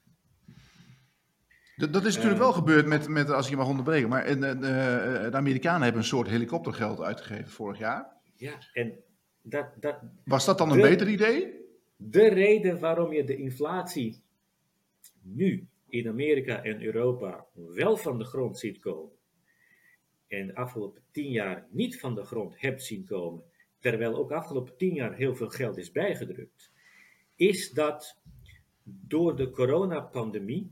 [1.76, 5.30] Dat, dat is natuurlijk wel gebeurd met, met, als ik je mag onderbreken, maar de
[5.32, 8.16] Amerikanen hebben een soort helikoptergeld uitgegeven vorig jaar.
[8.36, 8.92] Ja, en
[9.42, 9.66] dat...
[9.80, 11.54] dat Was dat dan een beter idee?
[11.96, 14.22] De reden waarom je de inflatie
[15.22, 19.12] nu in Amerika en Europa wel van de grond ziet komen,
[20.28, 23.42] en de afgelopen tien jaar niet van de grond hebt zien komen,
[23.78, 26.72] terwijl ook afgelopen tien jaar heel veel geld is bijgedrukt,
[27.36, 28.20] is dat
[28.82, 30.70] door de coronapandemie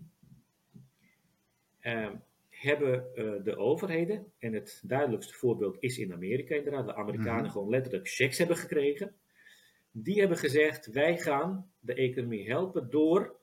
[1.82, 2.10] uh,
[2.50, 7.50] hebben uh, de overheden, en het duidelijkste voorbeeld is in Amerika inderdaad, de Amerikanen mm
[7.50, 9.14] gewoon letterlijk checks hebben gekregen.
[9.90, 13.36] Die hebben gezegd, wij gaan de economie helpen door,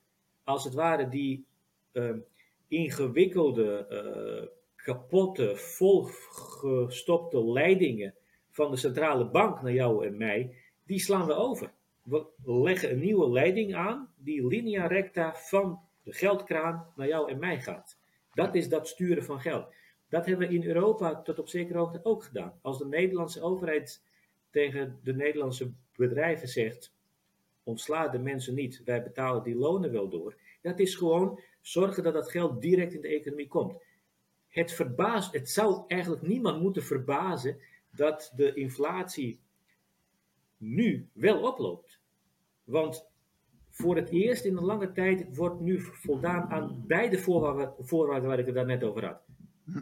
[0.43, 1.45] als het ware, die
[1.93, 2.15] uh,
[2.67, 4.47] ingewikkelde, eh,
[4.83, 8.15] kapotte, volgestopte leidingen
[8.49, 11.71] van de centrale bank naar jou en mij, die slaan we over.
[12.03, 17.39] We leggen een nieuwe leiding aan, die linea recta van de geldkraan naar jou en
[17.39, 17.97] mij gaat.
[18.33, 19.65] Dat is dat sturen van geld.
[20.09, 22.59] Dat hebben we in Europa tot op zekere hoogte ook gedaan.
[22.61, 24.03] Als de Nederlandse overheid
[24.49, 26.93] tegen de Nederlandse bedrijven zegt:
[27.63, 30.35] ontsla de mensen niet, wij betalen die lonen wel door.
[30.61, 33.81] Dat is gewoon zorgen dat dat geld direct in de economie komt.
[34.53, 37.57] Het, verbaast, het zou eigenlijk niemand moeten verbazen
[37.91, 39.39] dat de inflatie
[40.57, 41.99] nu wel oploopt.
[42.63, 43.05] Want
[43.69, 48.39] voor het eerst in een lange tijd wordt nu voldaan aan beide voorwaarden, voorwaarden waar
[48.39, 49.21] ik het daarnet over had.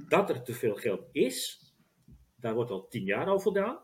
[0.09, 1.71] Dat er te veel geld is,
[2.35, 3.79] daar wordt al tien jaar al voldaan.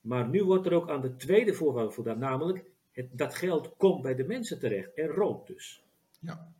[0.00, 2.64] Maar nu wordt er ook aan de tweede voorwaarde voldaan, namelijk
[3.10, 5.82] dat geld komt bij de mensen terecht en rookt dus.
[6.20, 6.52] Ja.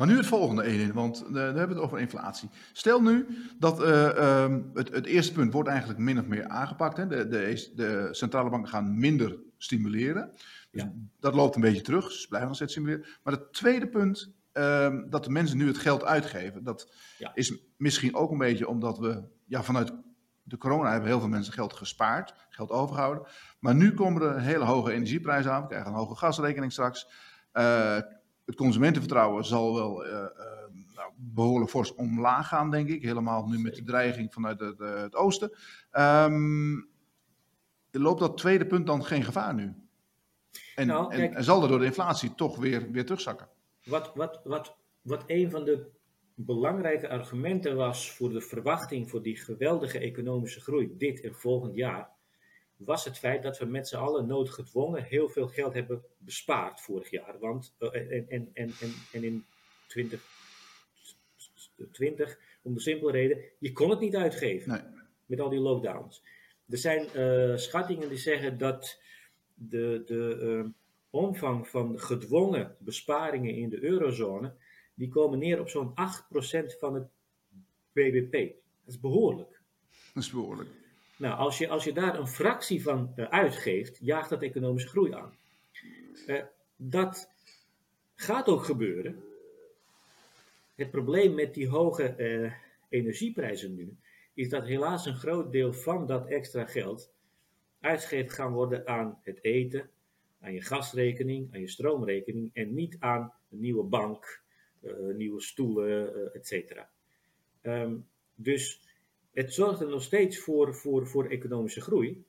[0.00, 2.48] Maar nu het volgende, want uh, we hebben het over inflatie.
[2.72, 3.26] Stel nu
[3.58, 6.96] dat uh, um, het, het, eerste punt wordt eigenlijk min of meer aangepakt.
[6.96, 7.06] Hè?
[7.06, 10.30] De, de, de centrale banken gaan minder stimuleren.
[10.70, 10.92] Dus ja.
[11.18, 13.06] dat loopt een beetje terug, ze blijven nog steeds stimuleren.
[13.22, 17.30] Maar het tweede punt, um, dat de mensen nu het geld uitgeven, dat ja.
[17.34, 19.92] is misschien ook een beetje omdat we ja, vanuit
[20.42, 23.26] de corona hebben heel veel mensen geld gespaard, geld overgehouden.
[23.58, 27.06] Maar nu komen er hele hoge energieprijzen aan, we krijgen een hoge gasrekening straks.
[27.52, 27.96] Uh,
[28.50, 30.26] het consumentenvertrouwen zal wel uh, uh,
[30.94, 33.02] nou, behoorlijk fors omlaag gaan, denk ik.
[33.02, 35.52] Helemaal nu met de dreiging vanuit het, het oosten.
[35.92, 36.88] Um,
[37.90, 39.74] loopt dat tweede punt dan geen gevaar nu?
[40.74, 43.48] En, nou, kijk, en, en, zal er door de inflatie toch weer, weer terugzakken?
[43.84, 45.90] Wat, wat, wat, wat een van de
[46.34, 52.10] belangrijke argumenten was voor de verwachting voor die geweldige economische groei dit en volgend jaar,
[52.84, 57.10] was het feit dat we met z'n allen noodgedwongen heel veel geld hebben bespaard vorig
[57.10, 57.38] jaar.
[57.38, 58.72] Want, uh, en, en, en,
[59.12, 59.44] en in
[59.86, 64.80] 2020, om de simpele reden, je kon het niet uitgeven Nee.
[65.26, 66.22] met al die lockdowns.
[66.68, 69.00] Er zijn uh, schattingen die zeggen dat
[69.54, 70.64] de, de uh,
[71.10, 74.54] omvang van gedwongen besparingen in de eurozone,
[74.94, 75.94] die komen neer op zo'n 8%
[76.78, 77.08] van het
[77.92, 78.32] BBP.
[78.84, 79.60] Dat is behoorlijk.
[80.14, 80.68] Dat is behoorlijk.
[81.20, 85.12] Nou, als je, als je daar een fractie van uh, uitgeeft, jaagt dat economische groei
[85.12, 85.36] aan.
[86.26, 86.42] Uh,
[86.76, 87.28] dat
[88.14, 89.22] gaat ook gebeuren.
[90.74, 92.52] Het probleem met die hoge uh,
[92.88, 93.96] energieprijzen nu,
[94.34, 97.12] is dat helaas een groot deel van dat extra geld
[97.80, 99.90] uitgegeven gaan worden aan het eten,
[100.40, 104.42] aan je gasrekening, aan je stroomrekening en niet aan een nieuwe bank,
[105.16, 106.90] nieuwe stoelen, et cetera.
[107.62, 108.80] Um, dus
[109.32, 112.24] het zorgt er nog steeds voor, voor, voor economische groei.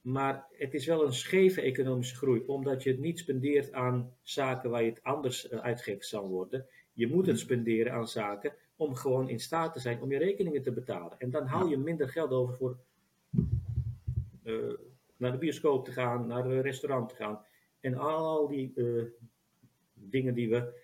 [0.00, 4.70] Maar het is wel een scheve economische groei, omdat je het niet spendeert aan zaken
[4.70, 6.66] waar je het anders uitgegeven zal worden.
[6.92, 10.62] Je moet het spenderen aan zaken om gewoon in staat te zijn om je rekeningen
[10.62, 11.18] te betalen.
[11.18, 12.76] En dan hou je minder geld over voor
[14.42, 14.74] uh,
[15.16, 17.44] naar de bioscoop te gaan, naar een restaurant te gaan.
[17.80, 19.04] En al die uh,
[19.94, 20.82] dingen die we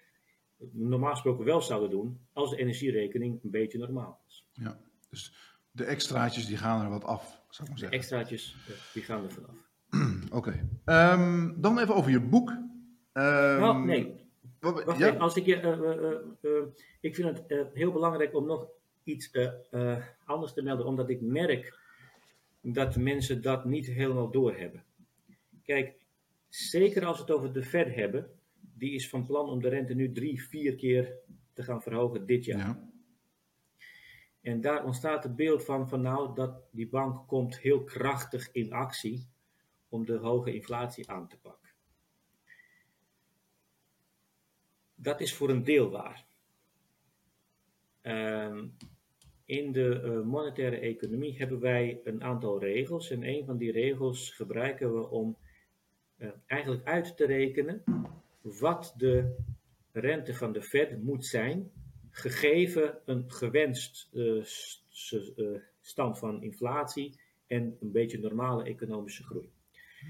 [0.70, 4.46] normaal gesproken wel zouden doen, als de energierekening een beetje normaal is.
[4.52, 4.80] Ja.
[5.10, 5.34] Dus
[5.70, 7.90] de extraatjes die gaan er wat af, zou ik maar zeggen.
[7.90, 8.56] De extraatjes,
[8.92, 9.68] die gaan er vanaf.
[10.32, 10.60] Oké.
[10.84, 11.12] Okay.
[11.12, 12.50] Um, dan even over je boek.
[12.50, 12.64] Um,
[13.12, 14.28] nou, nee.
[14.60, 15.06] Wat, Wacht ja?
[15.06, 16.62] even, als ik, je, uh, uh,
[17.00, 18.68] ik vind het heel belangrijk om nog
[19.04, 19.30] iets
[20.24, 21.78] anders te melden, omdat ik merk
[22.62, 24.84] dat mensen dat niet helemaal doorhebben.
[25.62, 25.94] Kijk,
[26.48, 29.94] zeker als we het over de Fed hebben, die is van plan om de rente
[29.94, 31.14] nu drie, vier keer
[31.52, 32.58] te gaan verhogen dit jaar.
[32.58, 32.89] Ja.
[34.40, 38.72] En daar ontstaat het beeld van, van nou, dat die bank komt heel krachtig in
[38.72, 39.28] actie
[39.88, 41.70] om de hoge inflatie aan te pakken.
[44.94, 46.24] Dat is voor een deel waar.
[48.02, 48.76] Um,
[49.44, 54.30] in de uh, monetaire economie hebben wij een aantal regels en een van die regels
[54.30, 55.36] gebruiken we om
[56.18, 57.84] uh, eigenlijk uit te rekenen
[58.42, 59.36] wat de
[59.92, 61.70] rente van de Fed moet zijn
[62.10, 64.44] gegeven een gewenst uh,
[65.80, 69.50] stand van inflatie en een beetje normale economische groei.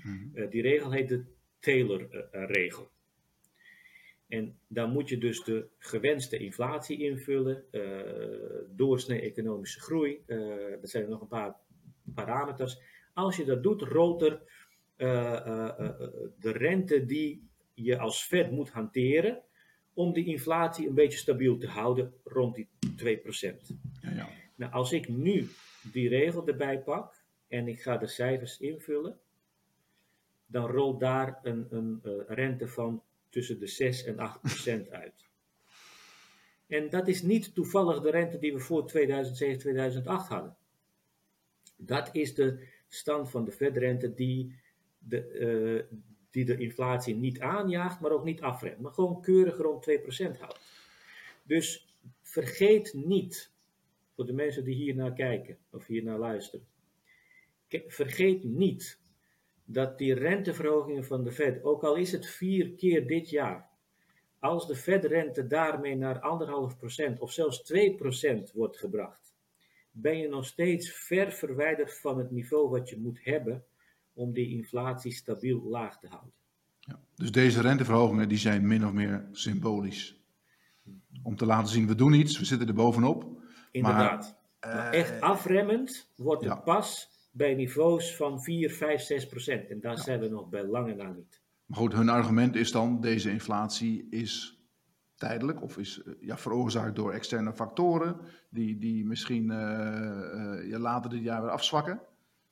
[0.03, 0.29] Mhm.
[0.35, 1.25] Uh, die regel heet de
[1.59, 2.91] Taylor-regel.
[4.29, 11.03] En dan moet je dus de gewenste inflatie invullen, uh, doorsnee economische groei, er zijn
[11.03, 11.57] er nog een paar
[12.15, 12.81] parameters.
[13.15, 14.43] Als je dat doet, rolt er
[16.39, 19.43] de rente die je als Fed moet hanteren,
[20.01, 23.21] om die inflatie een beetje stabiel te houden rond die 2%.
[24.01, 24.29] Ja, ja.
[24.55, 25.49] Nou, als ik nu
[25.93, 27.15] die regel erbij pak
[27.49, 29.19] en ik ga de cijfers invullen,
[30.47, 34.15] dan rolt daar een, een uh, rente van tussen de 6 en
[34.87, 35.29] 8% uit.
[36.67, 40.57] En dat is niet toevallig de rente die we voor 2007, 2008 hadden.
[41.77, 44.55] Dat is de stand van de Fed-rente die
[44.99, 45.99] de, uh,
[46.31, 48.81] die de inflatie niet aanjaagt, maar ook niet afremt.
[48.81, 50.61] Maar gewoon keurig rond 2% houdt.
[51.43, 53.51] Dus vergeet niet,
[54.15, 56.67] voor de mensen die hier naar kijken of hier naar luisteren,
[57.87, 58.99] vergeet niet
[59.65, 63.69] dat die renteverhogingen van de Fed, ook al is het vier keer dit jaar,
[64.39, 69.35] als de Fed-rente daarmee naar anderhalf procent of zelfs 2% wordt gebracht,
[69.91, 73.65] ben je nog steeds ver verwijderd van het niveau wat je moet hebben
[74.21, 76.33] om die inflatie stabiel laag te houden.
[76.79, 77.01] Ja.
[77.15, 80.21] Dus deze renteverhogingen die zijn min of meer symbolisch.
[81.23, 83.43] Om te laten zien, we doen iets, we zitten er bovenop.
[83.71, 84.37] Inderdaad.
[84.61, 89.69] Maar, maar uh, echt afremmend wordt het pas bij niveaus van 4, 5, 6 procent.
[89.69, 91.41] En daar zijn we nog bij lange na niet.
[91.67, 94.61] Maar goed, hun argument is dan, deze inflatie is
[95.15, 98.17] tijdelijk of is uh, ja, veroorzaakt door externe factoren
[98.51, 102.01] die, die misschien uh, ja, later dit jaar weer afzwakken.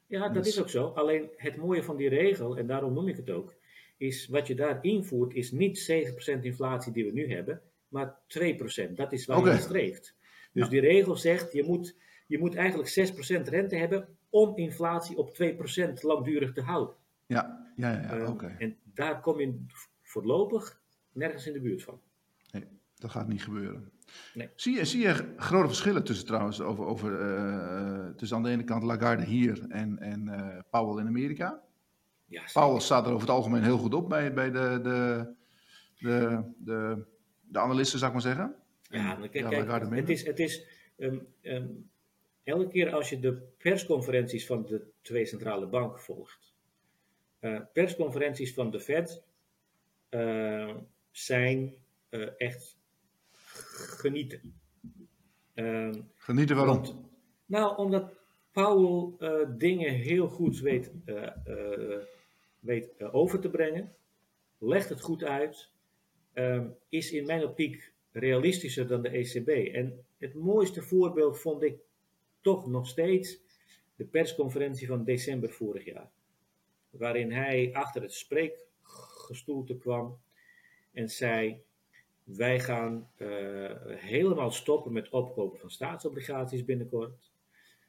[0.08, 0.86] Ja, dat Dus- is ook zo.
[0.86, 3.54] Alleen het mooie van die regel, en daarom noem ik het ook,
[3.96, 8.96] is wat je daar invoert, is niet 7% inflatie die we nu hebben, maar 2%.
[8.96, 9.46] Dat is waar Oké.
[9.46, 10.16] je naar streeft.
[10.52, 10.68] Dus Ja.
[10.70, 11.96] die regel zegt, je moet,
[12.26, 16.94] je moet eigenlijk 6% rente hebben om inflatie op 2% langdurig te houden.
[17.26, 18.56] Ja, ja, ja, ja Ehm, oké.
[18.58, 19.64] En daar kom je
[20.02, 20.80] voorlopig
[21.12, 22.00] nergens in de buurt van.
[22.98, 23.90] Dat gaat niet gebeuren.
[24.34, 24.48] Nee.
[24.54, 28.64] Zie, je, zie je grote verschillen tussen trouwens over, over eh, tussen aan de ene
[28.64, 31.62] kant Lagarde hier en, en eh, Powell in Amerika?
[32.26, 32.42] Ja.
[32.52, 35.28] Powell staat er over het algemeen heel goed op bij, bij de, de,
[35.98, 37.04] de, de,
[37.40, 38.54] de analisten, zou ik maar zeggen.
[38.82, 40.64] Ja, kijk, kijk het is, het is
[40.96, 41.90] um, um,
[42.44, 46.54] elke keer als je de persconferenties van de twee centrale banken volgt,
[47.40, 49.22] uh, persconferenties van de Fed
[51.10, 51.74] zijn
[52.36, 52.77] echt
[53.78, 54.54] genieten.
[55.54, 57.10] Ehm, genieten waarom?
[57.46, 58.12] nou, omdat
[58.52, 59.12] Powell
[59.56, 60.90] dingen heel goed weet,
[62.60, 63.92] weet over te brengen,
[64.58, 65.70] legt het goed uit,
[66.32, 69.48] ehm, is in mijn optiek realistischer dan de ECB.
[69.74, 71.78] En het mooiste voorbeeld vond ik
[72.40, 73.40] toch nog steeds
[73.96, 76.10] de persconferentie van december vorig jaar.
[76.90, 80.18] Waarin hij achter het spreekgestoelte kwam
[80.92, 81.62] en zei:
[82.36, 87.32] Wij gaan uh, helemaal stoppen met opkopen van staatsobligaties binnenkort.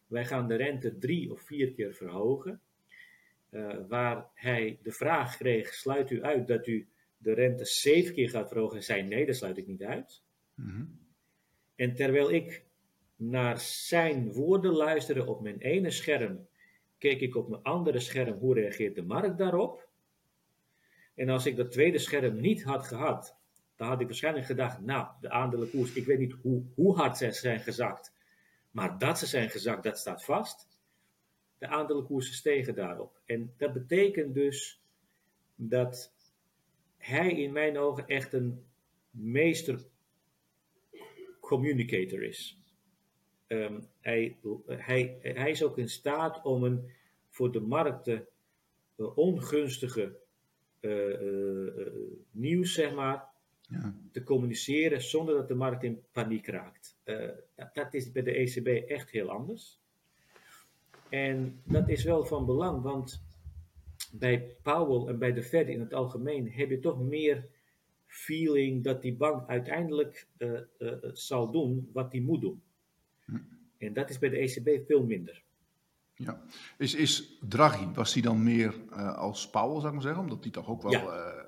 [0.08, 2.62] Wij gaan de rente drie of vier keer verhogen.
[3.52, 6.88] Uh, waar hij de vraag kreeg: Sluit u uit dat u
[7.18, 8.78] de rente zeven keer gaat verhogen?
[8.78, 10.22] En zei: Nee, dat sluit ik niet uit.
[10.56, 11.00] Mm -hmm.
[11.76, 12.64] En terwijl ik
[13.16, 16.48] naar zijn woorden luisterde op mijn ene scherm,
[16.98, 19.88] keek ik op mijn andere scherm hoe reageert de markt daarop.
[21.16, 23.39] En als ik dat tweede scherm niet had gehad,
[23.80, 27.32] dan had ik waarschijnlijk gedacht, nou, de aandelenkoers, ik weet niet hoe, hoe hard ze
[27.32, 28.14] zijn gezakt,
[28.72, 30.68] maar dat ze zijn gezakt, dat staat vast.
[31.58, 33.22] De aandelenkoersen stegen daarop.
[33.26, 34.82] En dat betekent dus
[35.56, 36.14] dat
[36.98, 38.66] hij in mijn ogen echt een
[39.10, 39.86] meester
[41.40, 42.60] communicator is.
[43.48, 46.92] Um, hij, hij, hij is ook in staat om een
[47.30, 48.28] voor de markten
[48.98, 50.20] uh, ongunstige
[50.80, 51.86] uh, uh,
[52.32, 53.29] nieuws, zeg maar,
[53.70, 53.96] ja.
[54.12, 56.98] te communiceren zonder dat de markt in paniek raakt.
[57.04, 59.80] Dat, dat, is bij de ECB echt heel anders.
[61.10, 63.24] En dat is wel van belang, want
[64.12, 67.48] bij Powell en bij de Fed in het algemeen heb je toch meer
[68.06, 70.28] feeling dat die bank uiteindelijk
[71.14, 72.62] zal doen wat die moet doen.
[73.78, 75.44] En dat is bij de ECB veel minder.
[76.16, 76.42] Ja.
[76.78, 80.22] Is, is Draghi, was hij dan meer uh, als Powell, zou ik maar zeggen?
[80.22, 81.39] Omdat hij toch ook wel, ja.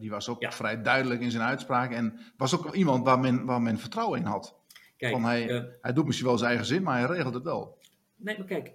[0.00, 0.52] Die was ook ja.
[0.52, 1.92] vrij duidelijk in zijn uitspraak.
[1.92, 4.58] En was ook iemand waar men, waar men vertrouwen in had.
[4.96, 7.44] Kijk, Van hij, uh, hij doet misschien wel zijn eigen zin, maar hij regelt het
[7.44, 7.78] wel.
[8.16, 8.72] Nee, maar kijk,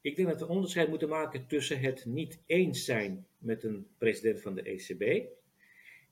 [0.00, 4.40] ik denk dat we onderscheid moeten maken tussen het niet eens zijn met een president
[4.40, 5.26] van de ECB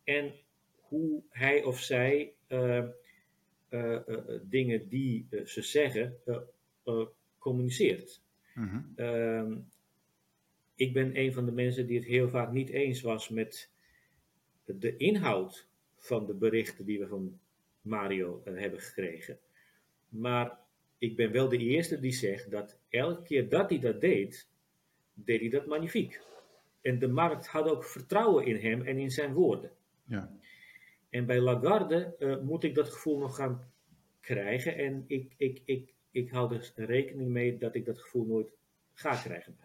[0.05, 0.33] en
[0.81, 2.85] hoe hij of zij uh,
[3.71, 3.97] uh,
[4.43, 6.17] dingen die ze zeggen
[7.39, 8.23] communiceert.
[8.55, 9.67] Mm -hmm.
[10.75, 13.71] ik ben een van de mensen die het heel vaak niet eens was met
[14.79, 17.39] de inhoud van de berichten die we van
[17.81, 19.39] Mario hebben gekregen.
[20.09, 20.59] Maar
[20.99, 24.49] ik ben wel de eerste die zegt dat elke keer dat hij dat deed,
[25.15, 26.21] deed hij dat magnifiek.
[26.81, 29.71] En de markt had ook vertrouwen in hem en in zijn woorden.
[30.05, 30.31] Ja.
[31.11, 33.73] En bij Lagarde uh, moet ik dat gevoel nog gaan
[34.21, 34.77] krijgen.
[34.77, 38.53] En ik, ik, ik, ik hou er rekening mee dat ik dat gevoel nooit
[38.93, 39.57] ga krijgen.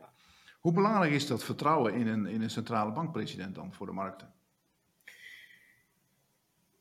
[0.60, 4.34] Hoe belangrijk is dat vertrouwen in een, in een centrale bankpresident dan voor de markten?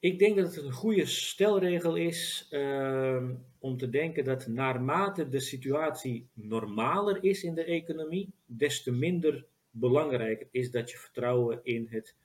[0.04, 3.24] Ik denk dat het een goede stelregel is uh,
[3.58, 9.46] om te denken dat naarmate de situatie normaler is in de economie, des te minder
[9.70, 12.16] belangrijk is dat je vertrouwen in het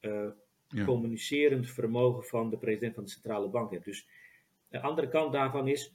[0.00, 0.26] uh,
[0.68, 0.84] ja.
[0.84, 3.84] communicerend vermogen van de president van de centrale bank hebt.
[3.84, 4.06] Dus
[4.68, 5.94] de andere kant daarvan is,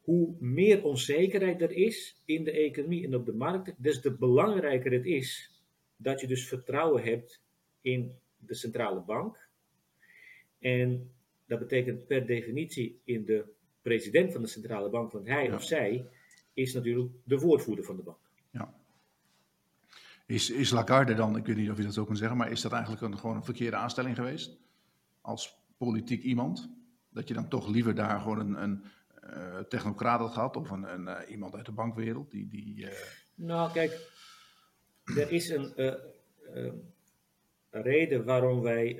[0.00, 4.92] hoe meer onzekerheid er is in de economie en op de markt, des te belangrijker
[4.92, 5.60] het is
[5.96, 7.42] dat je dus vertrouwen hebt
[7.80, 9.41] in de centrale bank.
[10.62, 11.10] En
[11.46, 13.44] dat betekent per definitie in de
[13.82, 15.54] president van de centrale bank, want hij ja.
[15.54, 16.06] of zij
[16.52, 18.18] is natuurlijk de woordvoerder van de bank.
[18.50, 18.74] Ja.
[20.26, 22.60] Is, is Lagarde dan, ik weet niet of je dat zo kan zeggen, maar is
[22.60, 24.56] dat eigenlijk een, gewoon een verkeerde aanstelling geweest?
[25.20, 26.70] Als politiek iemand?
[27.08, 28.84] Dat je dan toch liever daar gewoon een, een
[29.24, 32.30] uh, technocraat had gehad of een, een uh, iemand uit de bankwereld?
[32.30, 32.88] Die, die, uh...
[33.34, 34.10] Nou, kijk,
[35.04, 35.72] er is een
[37.74, 38.96] reden waarom wij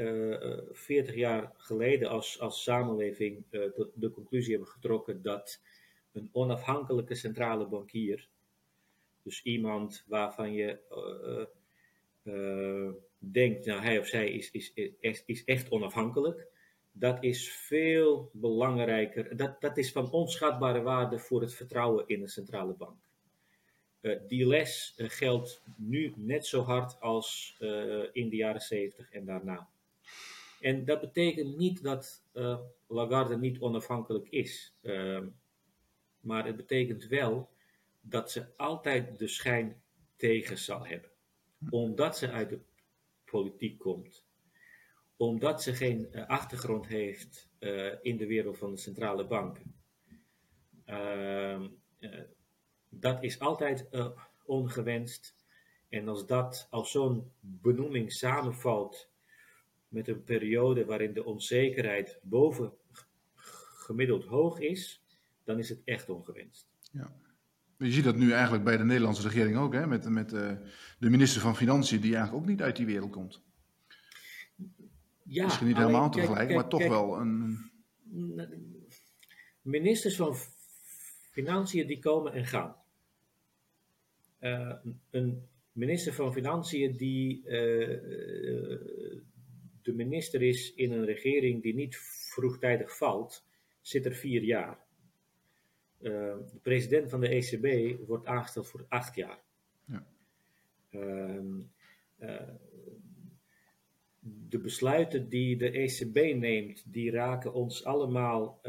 [0.72, 5.60] 40 jaar geleden als, als samenleving de, de conclusie hebben getrokken dat
[6.12, 8.28] een onafhankelijke centrale bankier
[9.22, 10.78] dus iemand waarvan je
[12.24, 16.46] uh, uh, denkt, nou hij of zij is, is, is, is echt onafhankelijk.
[16.92, 19.36] Dat is veel belangrijker.
[19.36, 22.96] Dat, dat is van onschatbare waarde voor het vertrouwen in een centrale bank.
[24.02, 27.56] Uh, die les geldt nu net zo hard als
[28.12, 29.68] in de jaren 70 en daarna.
[30.60, 32.24] En dat betekent niet dat
[32.86, 34.74] Lagarde niet onafhankelijk is.
[34.82, 35.28] Ehm,
[36.20, 37.50] maar het betekent wel
[38.00, 39.82] dat ze altijd de schijn
[40.16, 41.10] tegen zal hebben.
[41.70, 42.60] Omdat ze uit de
[43.24, 44.30] politiek komt.
[45.16, 49.74] omdat ze geen eh, achtergrond heeft eh, in de wereld van de centrale banken.
[52.92, 53.88] Eh, dat is altijd
[54.44, 55.34] ongewenst.
[55.88, 59.10] En als dat, als zo'n benoeming samenvalt
[59.88, 62.72] met een periode waarin de onzekerheid boven
[63.76, 65.04] gemiddeld hoog is,
[65.44, 66.66] dan is het echt ongewenst.
[66.92, 67.12] Ja.
[67.78, 69.86] Je ziet dat nu eigenlijk bij de Nederlandse regering ook, hè?
[69.86, 70.60] met, met de
[70.98, 73.42] minister van Financiën, die eigenlijk ook niet uit die wereld komt.
[75.22, 77.70] Ja, Misschien niet helemaal tegelijk, maar toch wel een.
[79.62, 80.34] Ministers van
[81.30, 82.76] Financiën die komen en gaan.
[84.42, 84.72] Uh,
[85.10, 87.50] een minister van Financiën die uh,
[89.82, 91.96] de minister is in een regering die niet
[92.30, 93.46] vroegtijdig valt,
[93.80, 94.78] zit er vier jaar.
[96.00, 96.10] Uh,
[96.52, 99.38] de president van de ECB wordt aangesteld voor acht jaar.
[99.84, 100.06] Ja.
[100.90, 101.60] Ehm,
[104.48, 108.60] de besluiten die de ECB neemt, die raken ons allemaal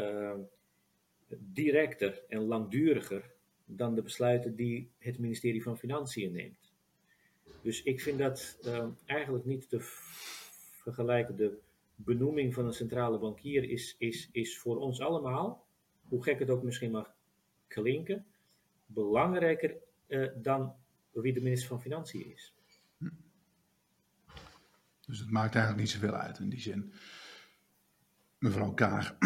[1.28, 3.33] directer en langduriger
[3.66, 6.72] dan de besluiten die het ministerie van Financiën neemt.
[7.62, 9.78] Dus ik vind dat uh, eigenlijk niet te
[10.82, 11.36] vergelijken.
[11.36, 11.58] De
[11.96, 15.66] benoeming van een centrale bankier is, is, is voor ons allemaal,
[16.08, 17.14] hoe gek het ook misschien mag
[17.68, 18.26] klinken,
[18.86, 19.76] belangrijker
[20.08, 20.74] uh, dan
[21.12, 22.54] wie de minister van Financiën is.
[25.06, 26.94] Dus het maakt eigenlijk niet zoveel uit in die zin.
[28.38, 29.18] Mevrouw Kaag.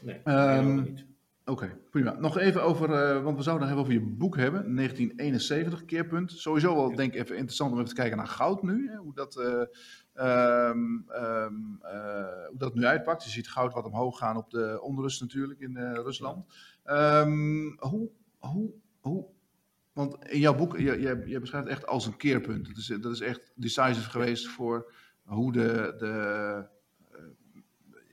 [0.00, 1.07] Nee, um, niet.
[1.48, 2.16] Oké, prima.
[2.18, 6.32] Nog even over, uh, want we zouden even over je boek hebben, 1971, keerpunt.
[6.32, 8.90] Sowieso wel, denk ik, even interessant om even te kijken naar goud nu.
[8.90, 13.24] Hè, hoe, dat, uh, um, um, uh, hoe dat nu uitpakt.
[13.24, 16.46] Je ziet goud wat omhoog gaan op de onrust natuurlijk in Rusland.
[17.78, 18.70] hoe, hoe,
[19.00, 19.26] hoe
[19.92, 22.66] want in jouw boek, je, je, je beschrijft het echt als een keerpunt.
[22.66, 24.92] Dat is, dat is echt decisive geweest voor
[25.24, 26.66] hoe de, de,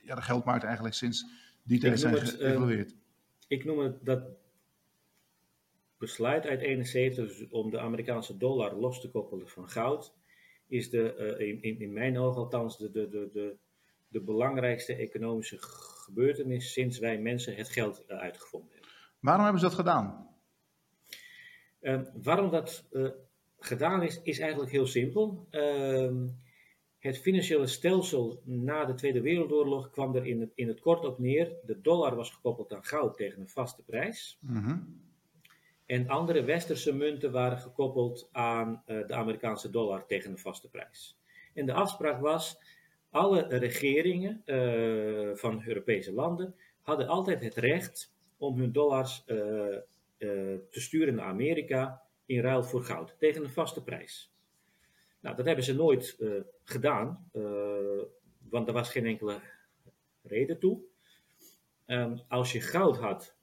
[0.02, 1.26] ja, de geldmarkt eigenlijk sinds
[1.62, 2.94] die tijd zijn eh, geëvolueerd.
[3.46, 4.22] Ik noem het dat
[5.98, 10.14] besluit uit 71 dus om de Amerikaanse dollar los te koppelen van goud,
[10.66, 13.56] is de, uh, in, in mijn ogen althans de, de, de, de,
[14.08, 18.90] de belangrijkste economische gebeurtenis sinds wij mensen het geld uitgevonden hebben.
[19.20, 20.28] Waarom hebben ze dat gedaan?
[21.80, 23.10] Ehm, waarom dat uh,
[23.58, 25.46] gedaan is, is eigenlijk heel simpel.
[25.50, 26.26] Ehm,
[27.06, 31.18] het financiële stelsel na de Tweede Wereldoorlog kwam er in het, in het kort op
[31.18, 31.52] neer.
[31.64, 34.38] De dollar was gekoppeld aan goud tegen een vaste prijs.
[34.40, 34.78] Mhm.
[35.86, 41.18] En andere westerse munten waren gekoppeld aan uh, de Amerikaanse dollar tegen een vaste prijs.
[41.54, 42.58] En de afspraak was,
[43.10, 49.36] alle regeringen uh, van Europese landen hadden altijd het recht om hun dollars eh,
[50.70, 54.35] te sturen naar Amerika in ruil voor goud tegen een vaste prijs.
[55.26, 57.42] Nou, dat hebben ze nooit uh, gedaan, uh,
[58.48, 59.40] want er was geen enkele
[60.22, 60.80] reden toe.
[61.86, 63.36] Um, als je goud had,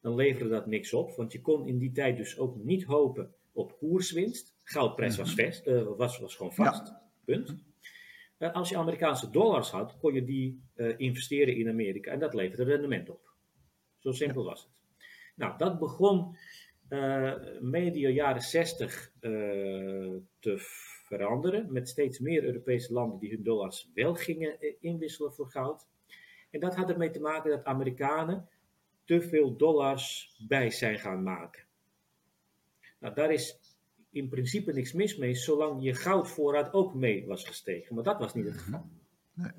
[0.00, 3.34] dan leverde dat niks op, want je kon in die tijd dus ook niet hopen
[3.52, 4.54] op koerswinst.
[4.62, 5.44] Goudprijs was, mhm.
[5.44, 7.02] vast, uh, was, was gewoon vast, ja.
[7.24, 7.54] punt.
[8.38, 10.62] als je Amerikaanse dollars had, kon je die
[10.96, 13.30] investeren in Amerika en dat leverde rendement op.
[13.98, 14.70] Zo simpel was het.
[15.34, 16.36] Nou, dat begon
[16.88, 20.58] uh, medio jaren 60 uh, eh, te
[21.06, 25.86] veranderen, met steeds meer Europese landen die hun dollars wel gingen eh, inwisselen voor goud.
[26.50, 28.48] En dat had ermee te maken dat Amerikanen
[29.04, 31.64] te veel dollars bij zijn gaan maken.
[32.98, 33.58] Nou, daar is
[34.10, 37.94] in principe niks mis mee, zolang je goudvoorraad ook mee was gestegen.
[37.94, 38.86] Maar dat was niet het geval.
[39.32, 39.50] Nee.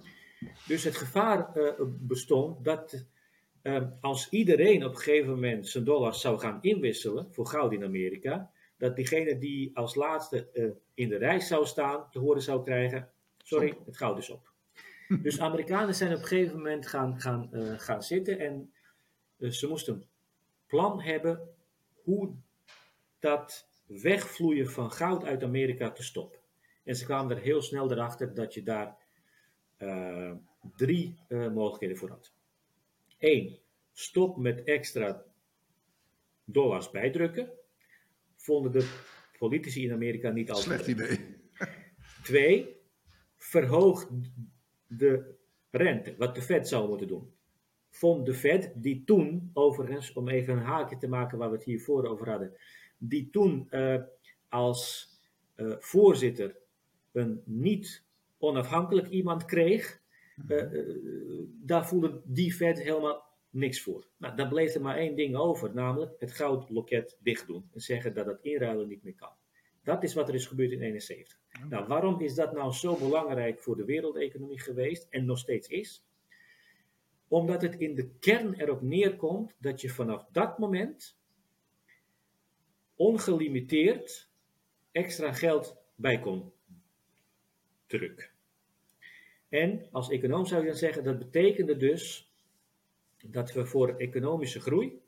[0.68, 3.06] Dus het gevaar uh, bestond dat
[3.68, 7.84] Ehm, als iedereen op een gegeven moment zijn dollars zou gaan inwisselen voor goud in
[7.84, 12.64] Amerika, dat diegene die als laatste uh, in de rij zou staan, te horen zou
[12.64, 14.52] krijgen: sorry, het goud is op.
[15.24, 18.74] dus Amerikanen zijn op een gegeven moment gaan, gaan, uh, gaan zitten en
[19.38, 20.06] uh, ze moesten een
[20.66, 21.50] plan hebben
[22.04, 22.36] hoe
[23.20, 26.40] dat wegvloeien van goud uit Amerika te stoppen.
[26.84, 28.98] En ze kwamen er heel snel erachter dat je daar
[30.76, 32.34] drie mogelijkheden voor had.
[33.18, 33.60] 1.
[33.94, 35.24] Stop met extra
[36.46, 37.57] dollars bijdrukken.
[38.48, 38.88] Vonden de
[39.38, 40.66] politici in Amerika niet altijd.
[40.66, 41.20] Slecht idee.
[42.24, 42.76] 2.
[43.36, 44.10] Verhoog
[44.88, 45.36] de
[45.72, 47.32] rente, wat de Fed zou moeten doen.
[47.90, 51.66] Vond de Fed, die toen, overigens, om even een haakje te maken waar we het
[51.66, 52.54] hiervoor over hadden,
[52.98, 54.02] die toen uh,
[54.50, 55.10] als
[55.56, 56.56] uh, voorzitter
[57.12, 58.04] een niet
[58.38, 60.02] onafhankelijk iemand kreeg,
[60.48, 60.64] uh,
[61.62, 63.27] daar voelde die vet helemaal
[63.58, 64.08] niks voor.
[64.18, 68.14] Nou, dan bleef er maar één ding over, namelijk het goudloket dicht doen en zeggen
[68.14, 69.32] dat het inruilen niet meer kan.
[69.84, 71.70] Dat is wat er is gebeurd in 1971.
[71.70, 76.06] Nou, waarom is dat nou zo belangrijk voor de wereldeconomie geweest en nog steeds is?
[77.28, 81.18] Omdat het in de kern erop neerkomt dat je vanaf dat moment
[82.96, 84.30] ongelimiteerd
[84.92, 86.52] extra geld bij kon
[87.86, 88.30] drukken.
[89.50, 92.27] En als econoom zou je dan zeggen, dat betekende dus
[93.32, 95.02] dat we voor economische groei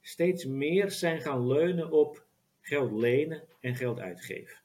[0.00, 2.26] steeds meer zijn gaan leunen op
[2.60, 4.56] geld lenen en geld uitgeven.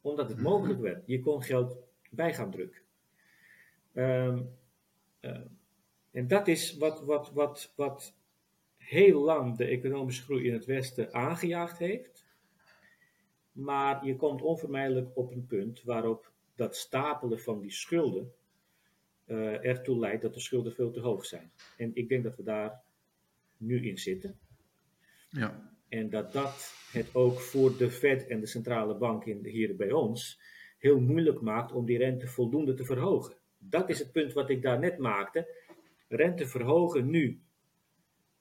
[0.00, 1.06] Omdat het mogelijk werd.
[1.06, 1.76] Je kon geld
[2.10, 2.82] bij gaan drukken.
[3.92, 4.42] Ehm,
[5.20, 5.46] ehm,
[6.10, 8.14] en dat is wat, wat, wat, wat
[8.76, 12.26] heel lang de economische groei in het Westen aangejaagd heeft.
[13.52, 18.32] Maar je komt onvermijdelijk op een punt waarop dat stapelen van die schulden
[19.28, 21.50] uh, ertoe leidt dat de schulden veel te hoog zijn.
[21.76, 22.82] En ik denk dat we daar
[23.56, 24.38] nu in zitten.
[25.28, 25.76] Ja.
[25.88, 29.92] En dat dat het ook voor de Fed en de centrale bank in, hier bij
[29.92, 30.40] ons
[30.78, 33.36] heel moeilijk maakt om die rente voldoende te verhogen.
[33.58, 35.54] Dat is het punt wat ik daar net maakte.
[36.08, 37.40] Rente verhogen nu,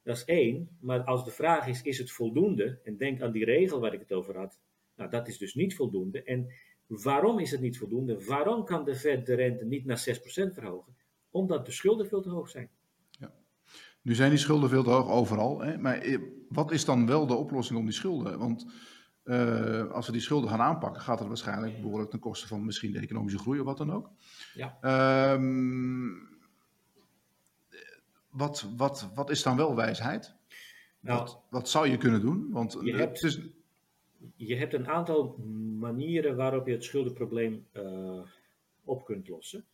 [0.03, 0.77] dat is één.
[0.79, 2.79] Maar als de vraag is, is het voldoende?
[2.83, 4.59] En denk aan die regel waar ik het over had.
[4.95, 6.23] Nou, dat is dus niet voldoende.
[6.23, 6.47] En
[6.88, 8.25] waarom is het niet voldoende?
[8.25, 10.21] Waarom kan de Fed de rente niet naar 6%
[10.53, 10.95] verhogen?
[11.29, 12.69] Omdat de schulden veel te hoog zijn.
[14.07, 15.59] Nu zijn die schulden veel te hoog overal.
[15.59, 15.77] Hè?
[15.77, 16.19] Maar eh,
[16.49, 18.39] wat is dan wel de oplossing om die schulden?
[18.39, 18.65] Want
[19.23, 22.91] uh, als we die schulden gaan aanpakken, gaat het waarschijnlijk behoorlijk ten koste van misschien
[22.91, 24.09] de economische groei of wat dan ook.
[24.53, 25.33] Ja.
[25.33, 26.39] Um,
[28.29, 30.35] wat, wat, wat is dan wel wijsheid?
[30.99, 32.47] Nou, wat, wat zou je kunnen doen?
[32.51, 33.39] Want je hebt, is...
[34.36, 35.38] je hebt een aantal
[35.80, 38.22] manieren waarop je het schuldenprobleem uh,
[38.84, 39.65] op kunt lossen.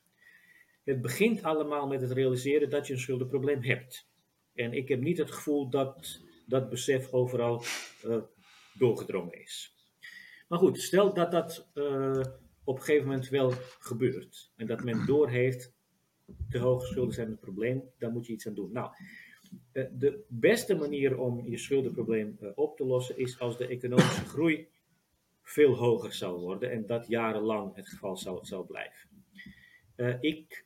[0.83, 4.07] Het begint allemaal met het realiseren dat je een schuldenprobleem hebt.
[4.53, 7.63] En ik heb niet het gevoel dat dat besef overal
[8.05, 8.17] uh,
[8.73, 9.75] doorgedrongen is.
[10.47, 12.23] Maar goed, stel dat dat uh,
[12.63, 14.51] op een gegeven moment wel gebeurt.
[14.55, 15.73] En dat men doorheeft,
[16.49, 18.71] te hoge schulden zijn een probleem, daar moet je iets aan doen.
[18.71, 18.91] Nou,
[19.71, 24.67] de beste manier om je schuldenprobleem op te lossen is als de economische groei
[25.41, 29.09] veel hoger zal worden en dat jarenlang het geval zal, zal blijven.
[30.21, 30.65] ik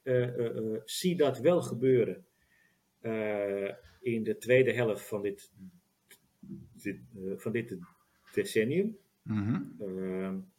[0.85, 2.25] zie dat wel gebeuren
[4.01, 5.51] in de tweede helft van dit,
[6.81, 6.99] dit
[7.35, 7.77] van dit
[8.33, 8.97] decennium.
[9.21, 9.43] Mm
[9.77, 10.51] -hmm.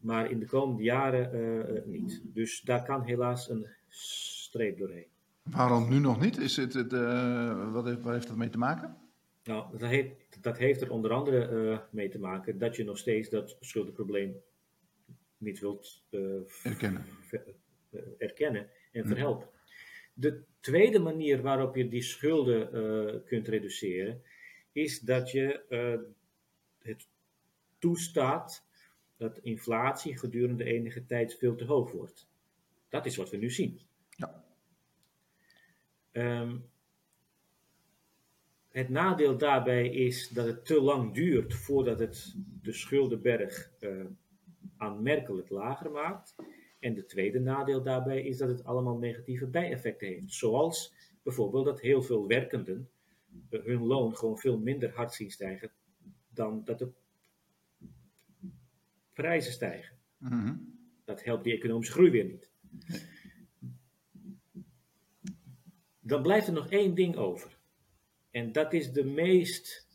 [0.00, 2.22] maar in de komende jaren niet.
[2.24, 5.17] Dus daar kan helaas een streep doorheen.
[5.50, 6.38] Waarom nu nog niet?
[6.38, 6.92] Is het, het
[7.72, 8.96] wat heeft, waar heeft dat mee te maken?
[9.44, 13.28] Nou, dat heeft, dat heeft er onder andere mee te maken dat je nog steeds
[13.28, 14.36] dat schuldenprobleem
[15.36, 16.04] niet wilt
[16.62, 17.04] erkennen.
[18.18, 19.48] erkennen en verhelpen.
[20.14, 24.22] De tweede manier waarop je die schulden kunt reduceren,
[24.72, 25.62] is dat je
[26.78, 27.08] het
[27.78, 28.66] toestaat
[29.16, 32.28] dat inflatie gedurende enige tijd veel te hoog wordt.
[32.88, 33.80] Dat is wat we nu zien.
[36.18, 36.64] Um,
[38.68, 44.04] het nadeel daarbij is dat het te lang duurt voordat het de schuldenberg uh,
[44.76, 46.34] aanmerkelijk lager maakt.
[46.78, 50.32] En de tweede nadeel daarbij is dat het allemaal negatieve bijeffecten heeft.
[50.32, 52.90] Zoals bijvoorbeeld dat heel veel werkenden
[53.50, 55.70] hun loon gewoon veel minder hard zien stijgen
[56.28, 56.88] dan dat de
[59.12, 59.96] prijzen stijgen.
[60.18, 62.50] Mm Dat helpt die economische groei weer niet.
[66.08, 67.58] Dan blijft er nog één ding over.
[68.30, 69.88] En dat is de meest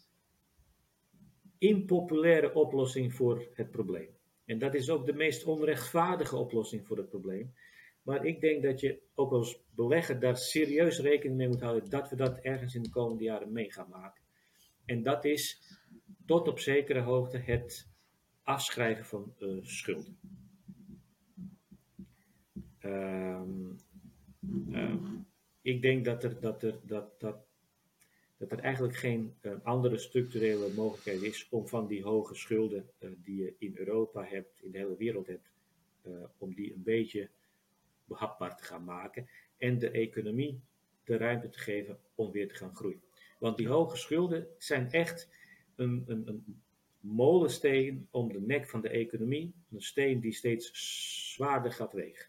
[1.58, 4.10] impopulaire oplossing voor het probleem.
[4.46, 7.54] En dat is ook de meest onrechtvaardige oplossing voor het probleem.
[8.02, 12.10] Maar ik denk dat je ook als belegger daar serieus rekening mee moet houden dat
[12.10, 14.22] we dat ergens in de komende jaren mee gaan maken.
[14.86, 15.62] En dat is
[16.26, 17.90] tot op zekere hoogte het
[18.44, 20.18] afschrijven van uh, schulden.
[22.80, 23.23] Um,
[25.64, 27.38] ik denk dat er, dat er, dat, dat
[28.38, 33.10] dat er eigenlijk geen uh, andere structurele mogelijkheid is om van die hoge schulden uh,
[33.24, 35.52] die je in Europa hebt, in de hele wereld hebt,
[36.08, 37.30] uh, om die een beetje
[38.06, 40.60] behapbaar te gaan maken en de economie
[41.04, 43.02] de ruimte te geven om weer te gaan groeien.
[43.40, 45.30] Want die hoge schulden zijn echt
[45.76, 46.62] een, een, een
[47.00, 50.72] molensteen om de nek van de economie, een steen die steeds
[51.34, 52.26] zwaarder gaat wegen.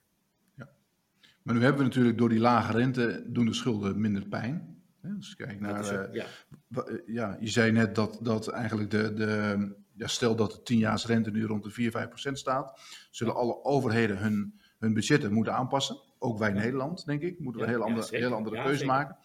[1.44, 4.82] Maar nu hebben we natuurlijk door die lage rente doen de schulden minder pijn.
[5.00, 6.24] Dus kijk naar, ja.
[6.70, 7.36] Uh, ja.
[7.40, 11.44] je zei net dat, dat eigenlijk de, de ja, stel dat de 10 rente nu
[11.44, 12.80] rond de 4, 5 procent staat,
[13.10, 15.98] zullen alle overheden hun, hun budgetten moeten aanpassen.
[16.18, 19.16] Ook wij Nederland, denk ik, moeten we een heel andere, heel andere keuze maken.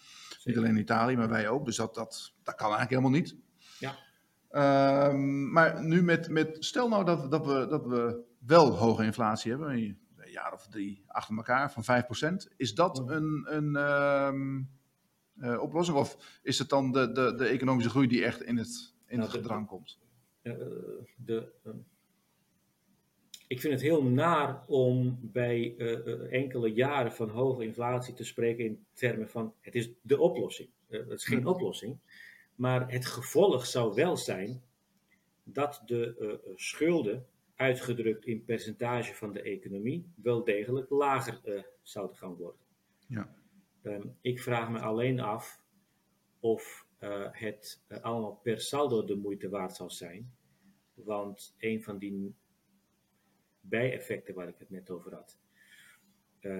[0.44, 1.66] Niet alleen Italië, maar wij ook.
[1.66, 3.36] Dus dat, dat, dat kan eigenlijk helemaal niet.
[3.80, 3.96] Ja.
[4.50, 9.52] Ehm, maar nu met, met stel nou dat, dat, we, dat we wel hoge inflatie
[9.52, 9.98] hebben,
[10.32, 12.04] jaar of drie achter elkaar van
[12.44, 12.56] 5%.
[12.58, 14.62] Is dat een, een ehm,
[15.40, 15.98] eh, oplossing?
[15.98, 19.30] Of is het dan de, de, de economische groei die echt in het, in nou,
[19.30, 20.00] het gedrang komt?
[20.44, 20.56] Uh,
[21.16, 21.52] de,
[23.48, 25.78] ik vind het heel naar om bij
[26.30, 30.70] enkele jaren van hoge inflatie te spreken in termen van het is de oplossing.
[30.88, 31.48] het is geen hm.
[31.48, 32.00] oplossing.
[32.56, 34.64] Maar het gevolg zou wel zijn
[35.44, 37.26] dat de schulden
[37.60, 42.62] uitgedrukt in percentage van de economie, wel degelijk lager uh, zouden gaan worden.
[43.08, 43.36] Ja.
[43.82, 45.62] Ehm, ik vraag me alleen af
[46.40, 50.34] of uh, het uh, allemaal per saldo de moeite waard zal zijn.
[50.94, 52.36] Want een van die
[53.62, 55.40] bijeffecten waar ik het net over had,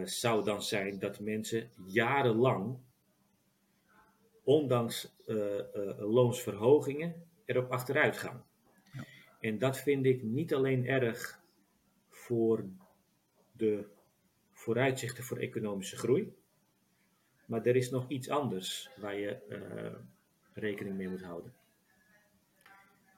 [0.04, 2.78] zou dan zijn dat mensen jarenlang,
[4.44, 5.16] ondanks
[5.98, 8.49] loonsverhogingen, erop achteruit gaan.
[9.40, 11.42] En dat vind ik niet alleen erg
[12.10, 12.66] voor
[13.52, 13.86] de
[14.52, 16.34] vooruitzichten voor economische groei,
[17.46, 20.00] maar er is nog iets anders waar je uh,
[20.54, 21.54] rekening mee moet houden.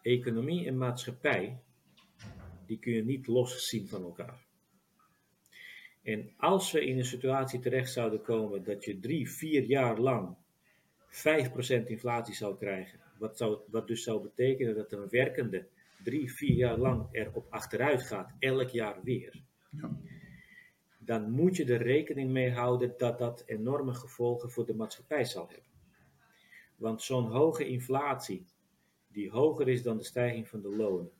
[0.01, 1.59] Economie en maatschappij,
[2.65, 4.45] die kun je niet loszien van elkaar.
[6.01, 10.35] En als we in een situatie terecht zouden komen dat je drie, vier jaar lang
[11.09, 15.67] 5% inflatie zou krijgen, wat, zou, wat dus zou betekenen dat een werkende
[16.03, 19.97] drie, vier jaar lang erop achteruit gaat, elk jaar weer, ja.
[20.97, 25.47] dan moet je er rekening mee houden dat dat enorme gevolgen voor de maatschappij zal
[25.47, 25.69] hebben.
[26.75, 28.45] Want zo'n hoge inflatie,
[29.07, 31.11] die hoger is dan de stijging van de lonen,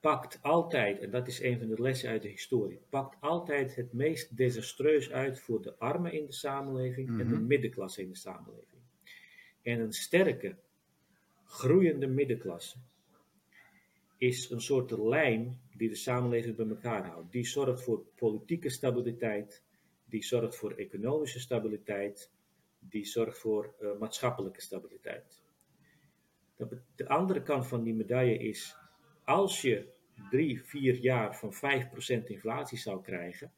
[0.00, 3.92] pakt altijd, en dat is een van de lessen uit de historie, pakt altijd het
[3.92, 7.46] meest desastreus uit voor de armen in de samenleving en de mhm.
[7.46, 8.82] middenklasse in de samenleving.
[9.62, 10.56] En een sterke,
[11.44, 12.78] groeiende middenklasse
[14.18, 17.32] is een soort lijm die de samenleving bij elkaar houdt.
[17.32, 19.62] Die zorgt voor politieke stabiliteit,
[20.04, 22.30] die zorgt voor economische stabiliteit,
[22.78, 25.42] die zorgt voor uh, maatschappelijke stabiliteit.
[26.96, 28.76] De andere kant van die medaille is,
[29.24, 29.88] als je
[30.30, 33.52] drie, vier jaar van 5% inflatie zou krijgen,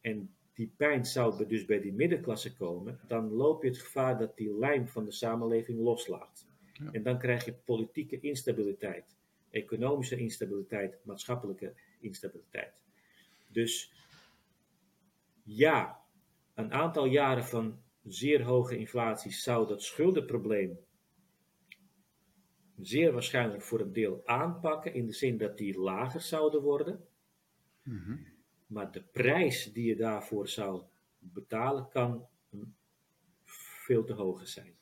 [0.00, 4.36] en die pijn zou dus bij die middenklasse komen, dan loop je het gevaar dat
[4.36, 6.46] die lijm van de samenleving loslaat.
[6.92, 9.16] En dan krijg je politieke instabiliteit
[9.56, 12.72] economische instabiliteit, maatschappelijke instabiliteit.
[13.48, 13.92] Dus
[15.42, 16.00] ja,
[16.54, 20.78] een aantal jaren van zeer hoge inflatie zou dat schuldenprobleem
[22.80, 27.06] zeer waarschijnlijk voor een deel aanpakken, in de zin dat die lager zouden worden.
[27.82, 28.16] Mhm.
[28.66, 30.82] Maar de prijs die je daarvoor zou
[31.18, 32.26] betalen, kan
[33.86, 34.76] veel te hoog zijn.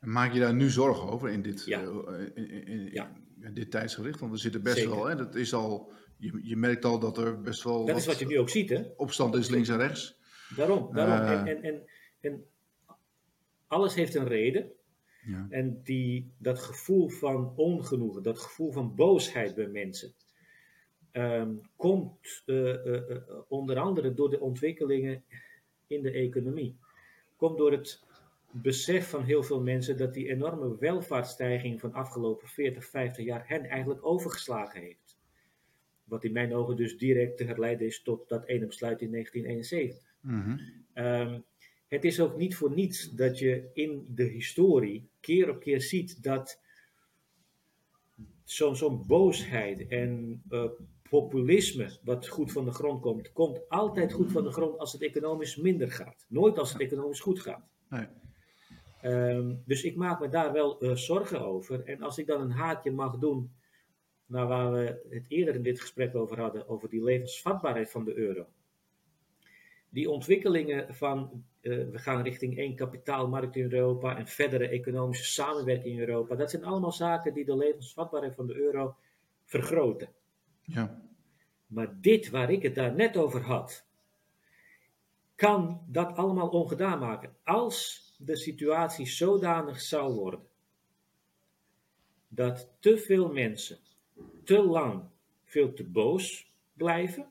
[0.00, 1.82] Maak je daar nu zorgen over in dit, ja.
[1.82, 3.12] Uh, in, in, ja
[3.54, 4.20] dit tijdsgericht?
[4.20, 7.40] Want we zitten best wel, hè, dat is al, je, je merkt al dat er
[7.40, 7.84] best wel.
[7.84, 8.82] Dat is wat je nu ook ziet, hè?
[8.96, 10.18] Opstand is links en rechts.
[10.56, 11.46] Daarom, daarom.
[11.46, 11.82] Uh, en, en,
[12.20, 12.44] en,
[13.66, 14.70] alles heeft een reden.
[15.26, 15.46] Ja.
[15.50, 20.12] En die, dat gevoel van ongenoegen, dat gevoel van boosheid bij mensen,
[21.12, 23.06] um, komt uh, uh,
[23.48, 25.22] onder andere door de ontwikkelingen
[25.86, 26.76] in de economie.
[27.36, 28.02] Komt door het
[28.50, 33.64] besef van heel veel mensen dat die enorme welvaartsstijging van afgelopen 40, 50 jaar hen
[33.64, 35.18] eigenlijk overgeslagen heeft.
[36.04, 40.14] Wat in mijn ogen dus direct te herleiden is tot dat ene besluit in 1971.
[40.20, 40.60] Mm
[40.92, 41.40] ehm,
[41.88, 46.22] het is ook niet voor niets dat je in de historie keer op keer ziet
[46.22, 46.60] dat
[48.44, 50.64] zo'n boosheid en uh,
[51.10, 55.02] populisme, wat goed van de grond komt, komt altijd goed van de grond als het
[55.02, 56.26] economisch minder gaat.
[56.28, 57.68] Nooit als het economisch goed gaat.
[57.88, 58.06] Nee.
[59.00, 61.84] Ehm, dus ik maak me daar wel uh, zorgen over.
[61.84, 63.50] En als ik dan een haatje mag doen
[64.26, 68.14] naar waar we het eerder in dit gesprek over hadden, over die levensvatbaarheid van de
[68.14, 68.46] euro.
[69.88, 75.94] Die ontwikkelingen van uh, we gaan richting één kapitaalmarkt in Europa en verdere economische samenwerking
[75.94, 78.96] in Europa, dat zijn allemaal zaken die de levensvatbaarheid van de euro
[79.44, 80.08] vergroten.
[80.62, 81.02] Ja.
[81.66, 83.86] Maar dit waar ik het daar net over had,
[85.34, 87.36] kan dat allemaal ongedaan maken.
[87.44, 90.40] Als de situatie zodanig zou worden
[92.28, 93.78] dat te veel mensen
[94.44, 95.02] te lang
[95.44, 97.26] veel te boos blijven,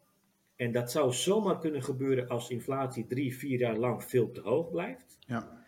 [0.55, 4.71] en dat zou zomaar kunnen gebeuren als inflatie drie, vier jaar lang veel te hoog
[4.71, 5.63] blijft, ja.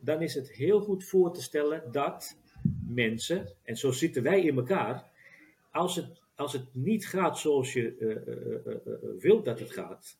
[0.00, 2.38] dan is het heel goed voor te stellen dat
[2.86, 5.10] mensen, en zo zitten wij in elkaar,
[5.70, 10.18] als het, als het niet gaat zoals je uh, uh, wilt dat het gaat,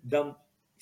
[0.00, 0.36] dan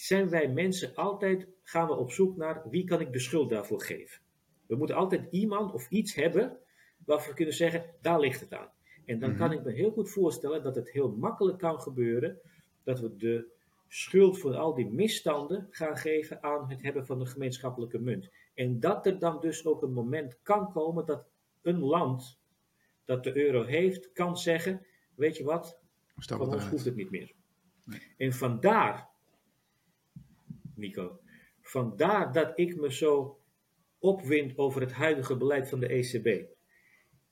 [0.06, 3.82] zijn wij mensen altijd, gaan we op zoek naar wie kan ik de schuld daarvoor
[3.82, 4.20] geven.
[4.66, 6.58] We moeten altijd iemand of iets hebben
[7.04, 8.70] waarvan we kunnen zeggen, daar ligt het aan.
[9.04, 9.58] En dan kan Mhm.
[9.58, 12.40] ik me heel goed voorstellen dat het heel makkelijk kan gebeuren
[12.82, 13.46] dat we de
[13.88, 18.30] schuld voor al die misstanden gaan geven aan het hebben van een gemeenschappelijke munt.
[18.54, 21.26] En dat er dan dus ook een moment kan komen dat
[21.62, 22.40] een land
[23.04, 25.80] dat de euro heeft, kan zeggen, weet je wat,
[26.16, 27.32] Stap van ons hoeft het niet meer.
[27.84, 28.00] Nee.
[28.16, 29.10] En vandaar,
[30.74, 31.20] Nico,
[31.60, 33.38] vandaar dat ik me zo
[33.98, 36.50] opwind over het huidige beleid van de ECB.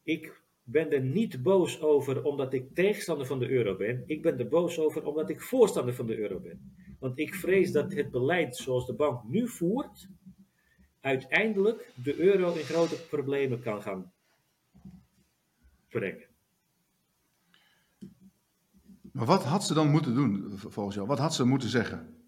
[0.02, 4.02] Ik ben er niet boos over omdat ik tegenstander van de euro ben.
[4.06, 6.74] Ik ben er boos over omdat ik voorstander van de euro ben.
[6.98, 10.08] Want ik vrees dat het beleid zoals de bank nu voert,
[11.00, 14.12] uiteindelijk de euro in grote problemen kan gaan
[15.88, 16.28] brengen.
[19.12, 21.06] Maar wat had ze dan moeten doen, volgens jou?
[21.06, 22.19] Wat had ze moeten zeggen?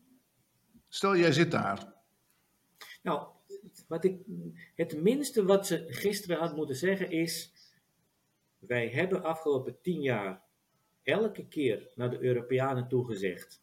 [0.95, 1.93] Stel, jij zit daar.
[3.03, 3.28] Nou,
[3.88, 4.20] wat ik,
[4.74, 7.53] het minste wat ze gisteren had moeten zeggen is:
[8.59, 10.43] wij hebben afgelopen tien jaar
[11.03, 13.62] elke keer naar de Europeanen toegezegd: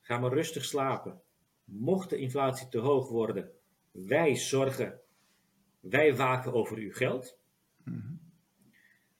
[0.00, 1.20] ga maar rustig slapen.
[1.64, 3.50] Mocht de inflatie te hoog worden,
[3.90, 5.00] wij zorgen,
[5.80, 7.38] wij waken over uw geld.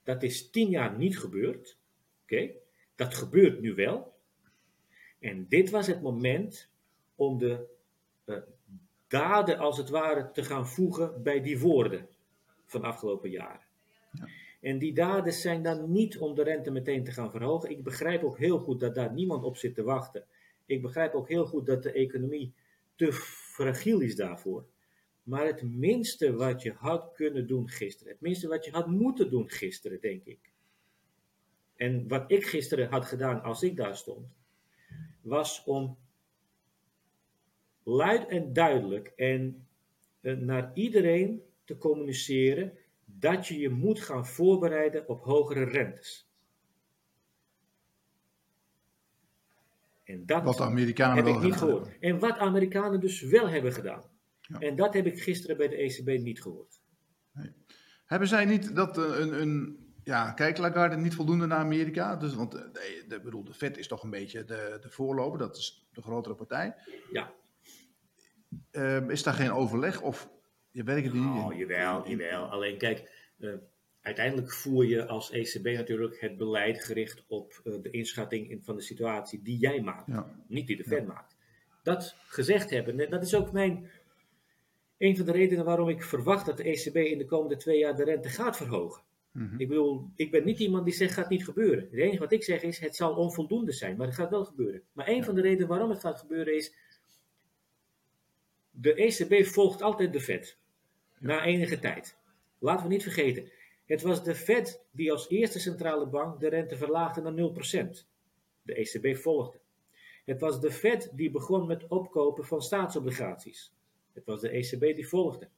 [0.02, 1.78] Dat is tien jaar niet gebeurd.
[2.22, 2.50] Oké,
[2.94, 4.16] dat gebeurt nu wel.
[5.18, 6.76] En dit was het moment
[7.18, 7.66] om de
[8.24, 8.36] eh,
[9.08, 12.08] daden als het ware te gaan voegen bij die woorden
[12.64, 13.66] van afgelopen jaren.
[14.60, 17.70] En die daden zijn dan niet om de rente meteen te gaan verhogen.
[17.70, 20.24] Ik begrijp ook heel goed dat daar niemand op zit te wachten.
[20.66, 22.52] Ik begrijp ook heel goed dat de economie
[22.94, 24.64] te fragiel is daarvoor.
[25.22, 29.30] Maar het minste wat je had kunnen doen gisteren, het minste wat je had moeten
[29.30, 30.50] doen gisteren, denk ik.
[31.76, 34.26] En wat ik gisteren had gedaan als ik daar stond,
[35.20, 35.96] was om
[37.88, 39.66] luid en duidelijk en
[40.20, 42.72] eh, naar iedereen te communiceren
[43.04, 46.26] dat je je moet gaan voorbereiden op hogere rentes.
[50.04, 51.88] En dat Wat de Amerikanen heb wel ik niet gedaan gehoord.
[51.90, 52.08] hebben.
[52.08, 54.02] En wat Amerikanen dus wel hebben gedaan.
[54.40, 54.58] Ja.
[54.58, 56.80] En dat heb ik gisteren bij de ECB niet gehoord.
[58.04, 62.16] Hebben zij niet dat eh, een, een ja, kijk, Lagarde niet voldoende naar Amerika?
[62.16, 65.38] Dus, want eh, de, de, bedoel, de Fed is toch een beetje de, de voorloper,
[65.38, 66.74] dat is de grotere partij.
[67.12, 67.32] Ja,
[68.70, 70.30] Eh, is daar geen overleg of
[70.70, 72.44] je werkt die oh, jawel, jawel.
[72.44, 73.50] Alleen kijk, eh,
[74.00, 78.76] uiteindelijk voer je als ECB natuurlijk het beleid gericht op eh, de inschatting in- van
[78.76, 80.06] de situatie die jij maakt.
[80.06, 80.26] Ja.
[80.46, 81.36] niet die de Fed maakt.
[81.82, 83.90] Dat gezegd hebben, dat is ook mijn,
[84.98, 87.96] een van de redenen waarom ik verwacht dat de ECB in de komende twee jaar
[87.96, 89.02] de rente gaat verhogen.
[89.32, 89.60] Mhm.
[89.60, 91.84] Ik bedoel, ik ben niet iemand die zegt gaat niet gebeuren.
[91.90, 94.82] Het enige wat ik zeg is, het zal onvoldoende zijn, maar het gaat wel gebeuren.
[94.92, 96.74] Maar een van de redenen waarom het gaat gebeuren is,
[98.80, 100.58] de ECB volgt altijd de Fed.
[101.18, 102.16] Na enige tijd.
[102.58, 103.50] Laten we niet vergeten,
[103.86, 108.06] het was de Fed die als eerste centrale bank de rente verlaagde naar 0%.
[108.62, 109.58] De ECB volgde.
[110.24, 113.72] Het was de Fed die begon met opkopen van staatsobligaties.
[114.12, 115.48] Het was de ECB die volgde.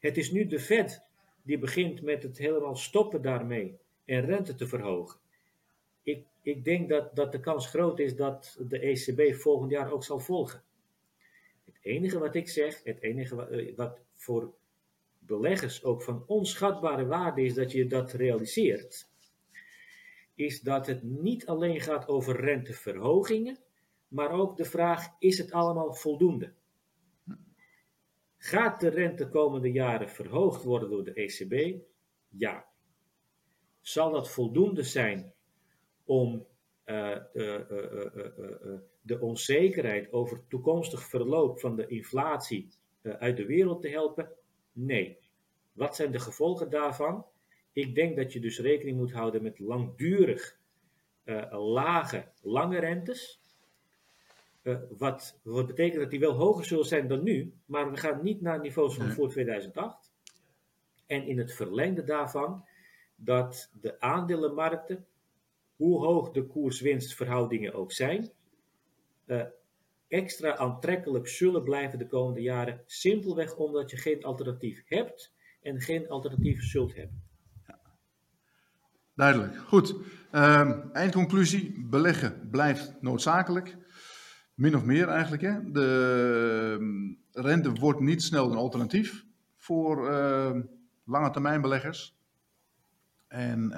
[0.00, 1.02] Het is nu de Fed
[1.42, 5.20] die begint met het helemaal stoppen daarmee en rente te verhogen.
[6.02, 10.04] Ik, ik denk dat, dat de kans groot is dat de ECB volgend jaar ook
[10.04, 10.62] zal volgen.
[11.84, 14.54] Enige wat ik zeg, het enige wat, eh, wat voor
[15.18, 19.08] beleggers ook van onschatbare waarde is dat je dat realiseert,
[20.34, 23.58] is dat het niet alleen gaat over renteverhogingen,
[24.08, 26.52] maar ook de vraag: is het allemaal voldoende?
[28.36, 31.82] Gaat de rente komende jaren verhoogd worden door de ECB?
[32.28, 32.66] Ja.
[33.80, 35.32] Zal dat voldoende zijn
[36.04, 36.46] om
[36.84, 42.68] de, uh, uh, de, onzekerheid over het toekomstig verloop van de inflatie
[43.02, 44.28] uit de wereld te helpen?
[44.72, 45.18] Nee.
[45.72, 47.26] Wat zijn de gevolgen daarvan?
[47.72, 50.58] Ik denk dat je dus rekening moet houden met langdurig
[51.50, 53.40] lage, lange rentes.
[54.64, 58.22] Uh, wat, wat betekent dat die wel hoger zullen zijn dan nu, maar we gaan
[58.22, 60.12] niet naar niveaus van voor 2008.
[61.06, 62.64] En in het verlengde daarvan
[63.16, 65.06] dat de aandelenmarkten,
[65.76, 68.30] hoe hoog de koers-winstverhoudingen ook zijn,
[69.26, 69.42] uh,
[70.08, 76.08] extra aantrekkelijk zullen blijven de komende jaren, simpelweg omdat je geen alternatief hebt en geen
[76.08, 77.22] alternatief zult hebben.
[79.14, 79.56] Duidelijk.
[79.56, 79.94] Goed.
[80.30, 81.86] Ehm, eindconclusie.
[81.90, 83.76] Beleggen blijft noodzakelijk.
[84.54, 85.42] Min of meer eigenlijk.
[85.42, 85.70] Hè?
[85.70, 89.24] De ehm, rente wordt niet snel een alternatief
[89.56, 90.62] voor ehm,
[91.04, 92.16] lange termijn beleggers.
[93.28, 93.72] En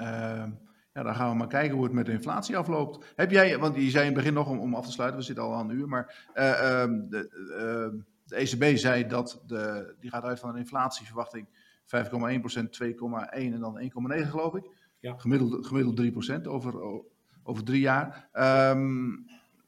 [0.97, 3.13] ja, dan gaan we maar kijken hoe het met de inflatie afloopt.
[3.15, 5.25] Heb jij, want je zei in het begin nog om, om af te sluiten, we
[5.25, 9.95] zitten al aan een uur, maar eh, ehm, de, ehm, de ECB zei dat de,
[9.99, 11.47] die gaat uit van een inflatieverwachting
[11.85, 14.69] 5,1%, 2,1 en dan 1,9 geloof ik.
[14.99, 15.15] Ja.
[15.17, 15.95] Gemiddeld, gemiddeld
[16.41, 17.03] 3% over,
[17.43, 18.29] over drie jaar.
[18.31, 19.09] Ehm,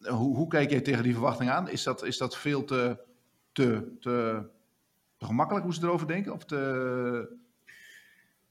[0.01, 1.69] hoe, hoe kijk jij tegen die verwachting aan?
[1.69, 2.99] Is dat, is dat veel te,
[3.51, 4.49] te, te,
[5.17, 6.34] te gemakkelijk hoe ze erover denken?
[6.34, 7.38] Of te,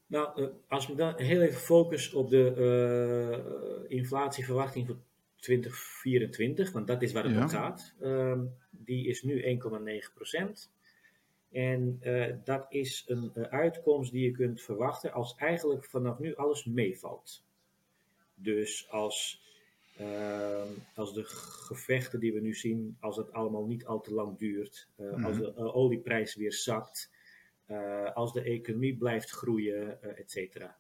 [0.09, 2.53] Nou, eh, als we dan heel even focus op de
[3.89, 4.97] eh, inflatieverwachting voor
[5.37, 7.43] 2024, want dat is waar het Ja.
[7.43, 7.95] om gaat.
[8.01, 10.71] Ehm, die is nu 1,9%.
[11.53, 16.65] En eh, dat is een uitkomst die je kunt verwachten als eigenlijk vanaf nu alles
[16.65, 17.45] meevalt.
[18.35, 19.43] Dus als,
[19.97, 24.39] ehm, als de gevechten die we nu zien, als het allemaal niet al te lang
[24.39, 25.39] duurt, als Mhm.
[25.41, 27.11] de olieprijs weer zakt,
[28.14, 30.79] als de economie blijft groeien, eh et cetera.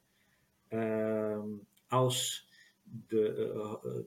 [0.68, 1.48] Ehm,
[1.88, 2.48] als
[2.82, 4.04] de eh, eh,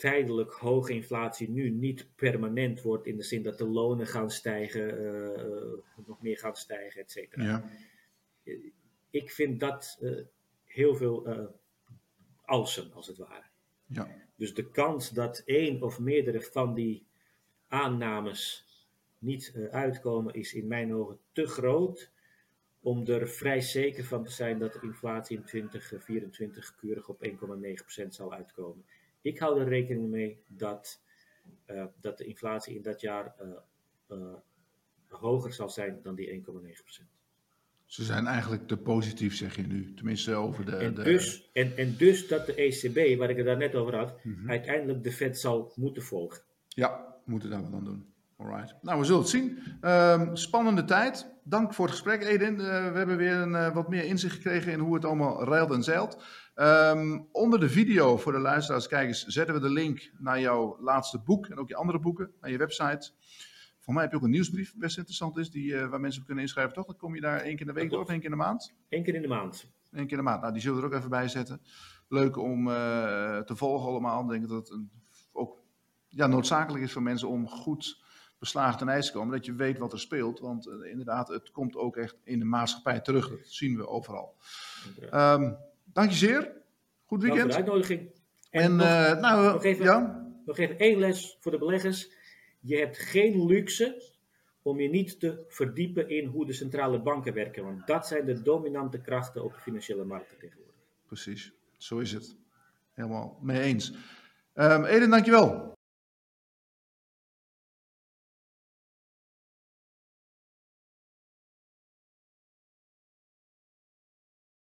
[0.00, 4.98] tijdelijk hoge inflatie nu niet permanent wordt, in de zin dat de lonen gaan stijgen,
[4.98, 7.42] eh, eh, nog meer gaan stijgen, et cetera.
[7.42, 7.64] ja.
[9.10, 10.10] Ik vind dat eh,
[10.64, 11.46] heel veel eh
[12.44, 13.44] alsen, als het ware.
[13.86, 14.08] Ja.
[14.36, 17.06] Dus de kans dat één of meerdere van die
[17.68, 18.66] aannames
[19.20, 22.10] niet eh, uitkomen, is in mijn ogen te groot
[22.80, 27.26] om er vrij zeker van te zijn dat de inflatie in 2024 keurig op
[28.02, 28.84] 1,9% zal uitkomen.
[29.20, 31.00] Ik hou er rekening mee dat,
[31.64, 33.48] eh, dat de inflatie in dat jaar eh,
[34.06, 34.34] eh,
[35.08, 37.08] hoger zal zijn dan die 1,9%.
[37.84, 39.94] Ze zijn eigenlijk te positief, zeg je nu.
[39.94, 40.76] Tenminste over de...
[40.76, 43.96] En de dus, en, en dus dat de ECB, waar ik het daar net over
[43.96, 44.50] had, Mhm.
[44.50, 46.42] uiteindelijk de Fed zal moeten volgen.
[46.68, 48.09] Ja, moeten daar wat aan doen.
[48.40, 48.74] Alright.
[48.82, 49.58] Nou, we zullen het zien.
[49.80, 51.34] Ehm, spannende tijd.
[51.44, 52.60] Dank voor het gesprek, Edin.
[52.60, 55.70] Eh, we hebben weer een, eh, wat meer inzicht gekregen in hoe het allemaal ruilt
[55.70, 56.24] en zeilt.
[56.54, 61.18] Ehm, onder de video voor de luisteraars, kijkers, zetten we de link naar jouw laatste
[61.18, 63.12] boek en ook je andere boeken, naar je website.
[63.78, 66.26] Voor mij heb je ook een nieuwsbrief, best interessant is, die, eh, waar mensen op
[66.26, 66.86] kunnen inschrijven, toch?
[66.86, 68.42] Dan kom je daar één keer in de week door of één keer in de
[68.42, 68.74] maand?
[68.88, 69.70] Eén keer in de maand.
[69.90, 70.40] Eén keer in de maand.
[70.40, 71.60] Nou, die zullen we er ook even bij zetten.
[72.08, 74.22] Leuk om te volgen allemaal.
[74.22, 74.90] Ik denk dat het een,
[75.32, 75.62] ook
[76.08, 78.08] ja, noodzakelijk is voor mensen om goed
[78.40, 79.36] beslagen ten ijs komen.
[79.36, 80.40] Dat je weet wat er speelt.
[80.40, 83.28] Want eh, inderdaad, het komt ook echt in de maatschappij terug.
[83.28, 84.34] Dat zien we overal.
[85.10, 85.52] Ehm
[85.84, 86.40] dank je zeer.
[86.42, 86.60] Goed Dank
[87.06, 87.50] voor weekend.
[87.50, 88.10] de uitnodiging.
[88.50, 90.26] En, En, nog, eh, nou, nog even- ja.
[90.46, 92.10] nog even één les voor de beleggers.
[92.60, 94.02] Je hebt geen luxe
[94.62, 97.64] om je niet te verdiepen in hoe de centrale banken werken.
[97.64, 100.74] Want dat zijn de dominante krachten op de financiële markten tegenwoordig.
[101.06, 102.36] Precies, zo is het.
[102.92, 103.92] Helemaal mee eens.
[104.54, 105.78] Ehm Eden, dankjewel.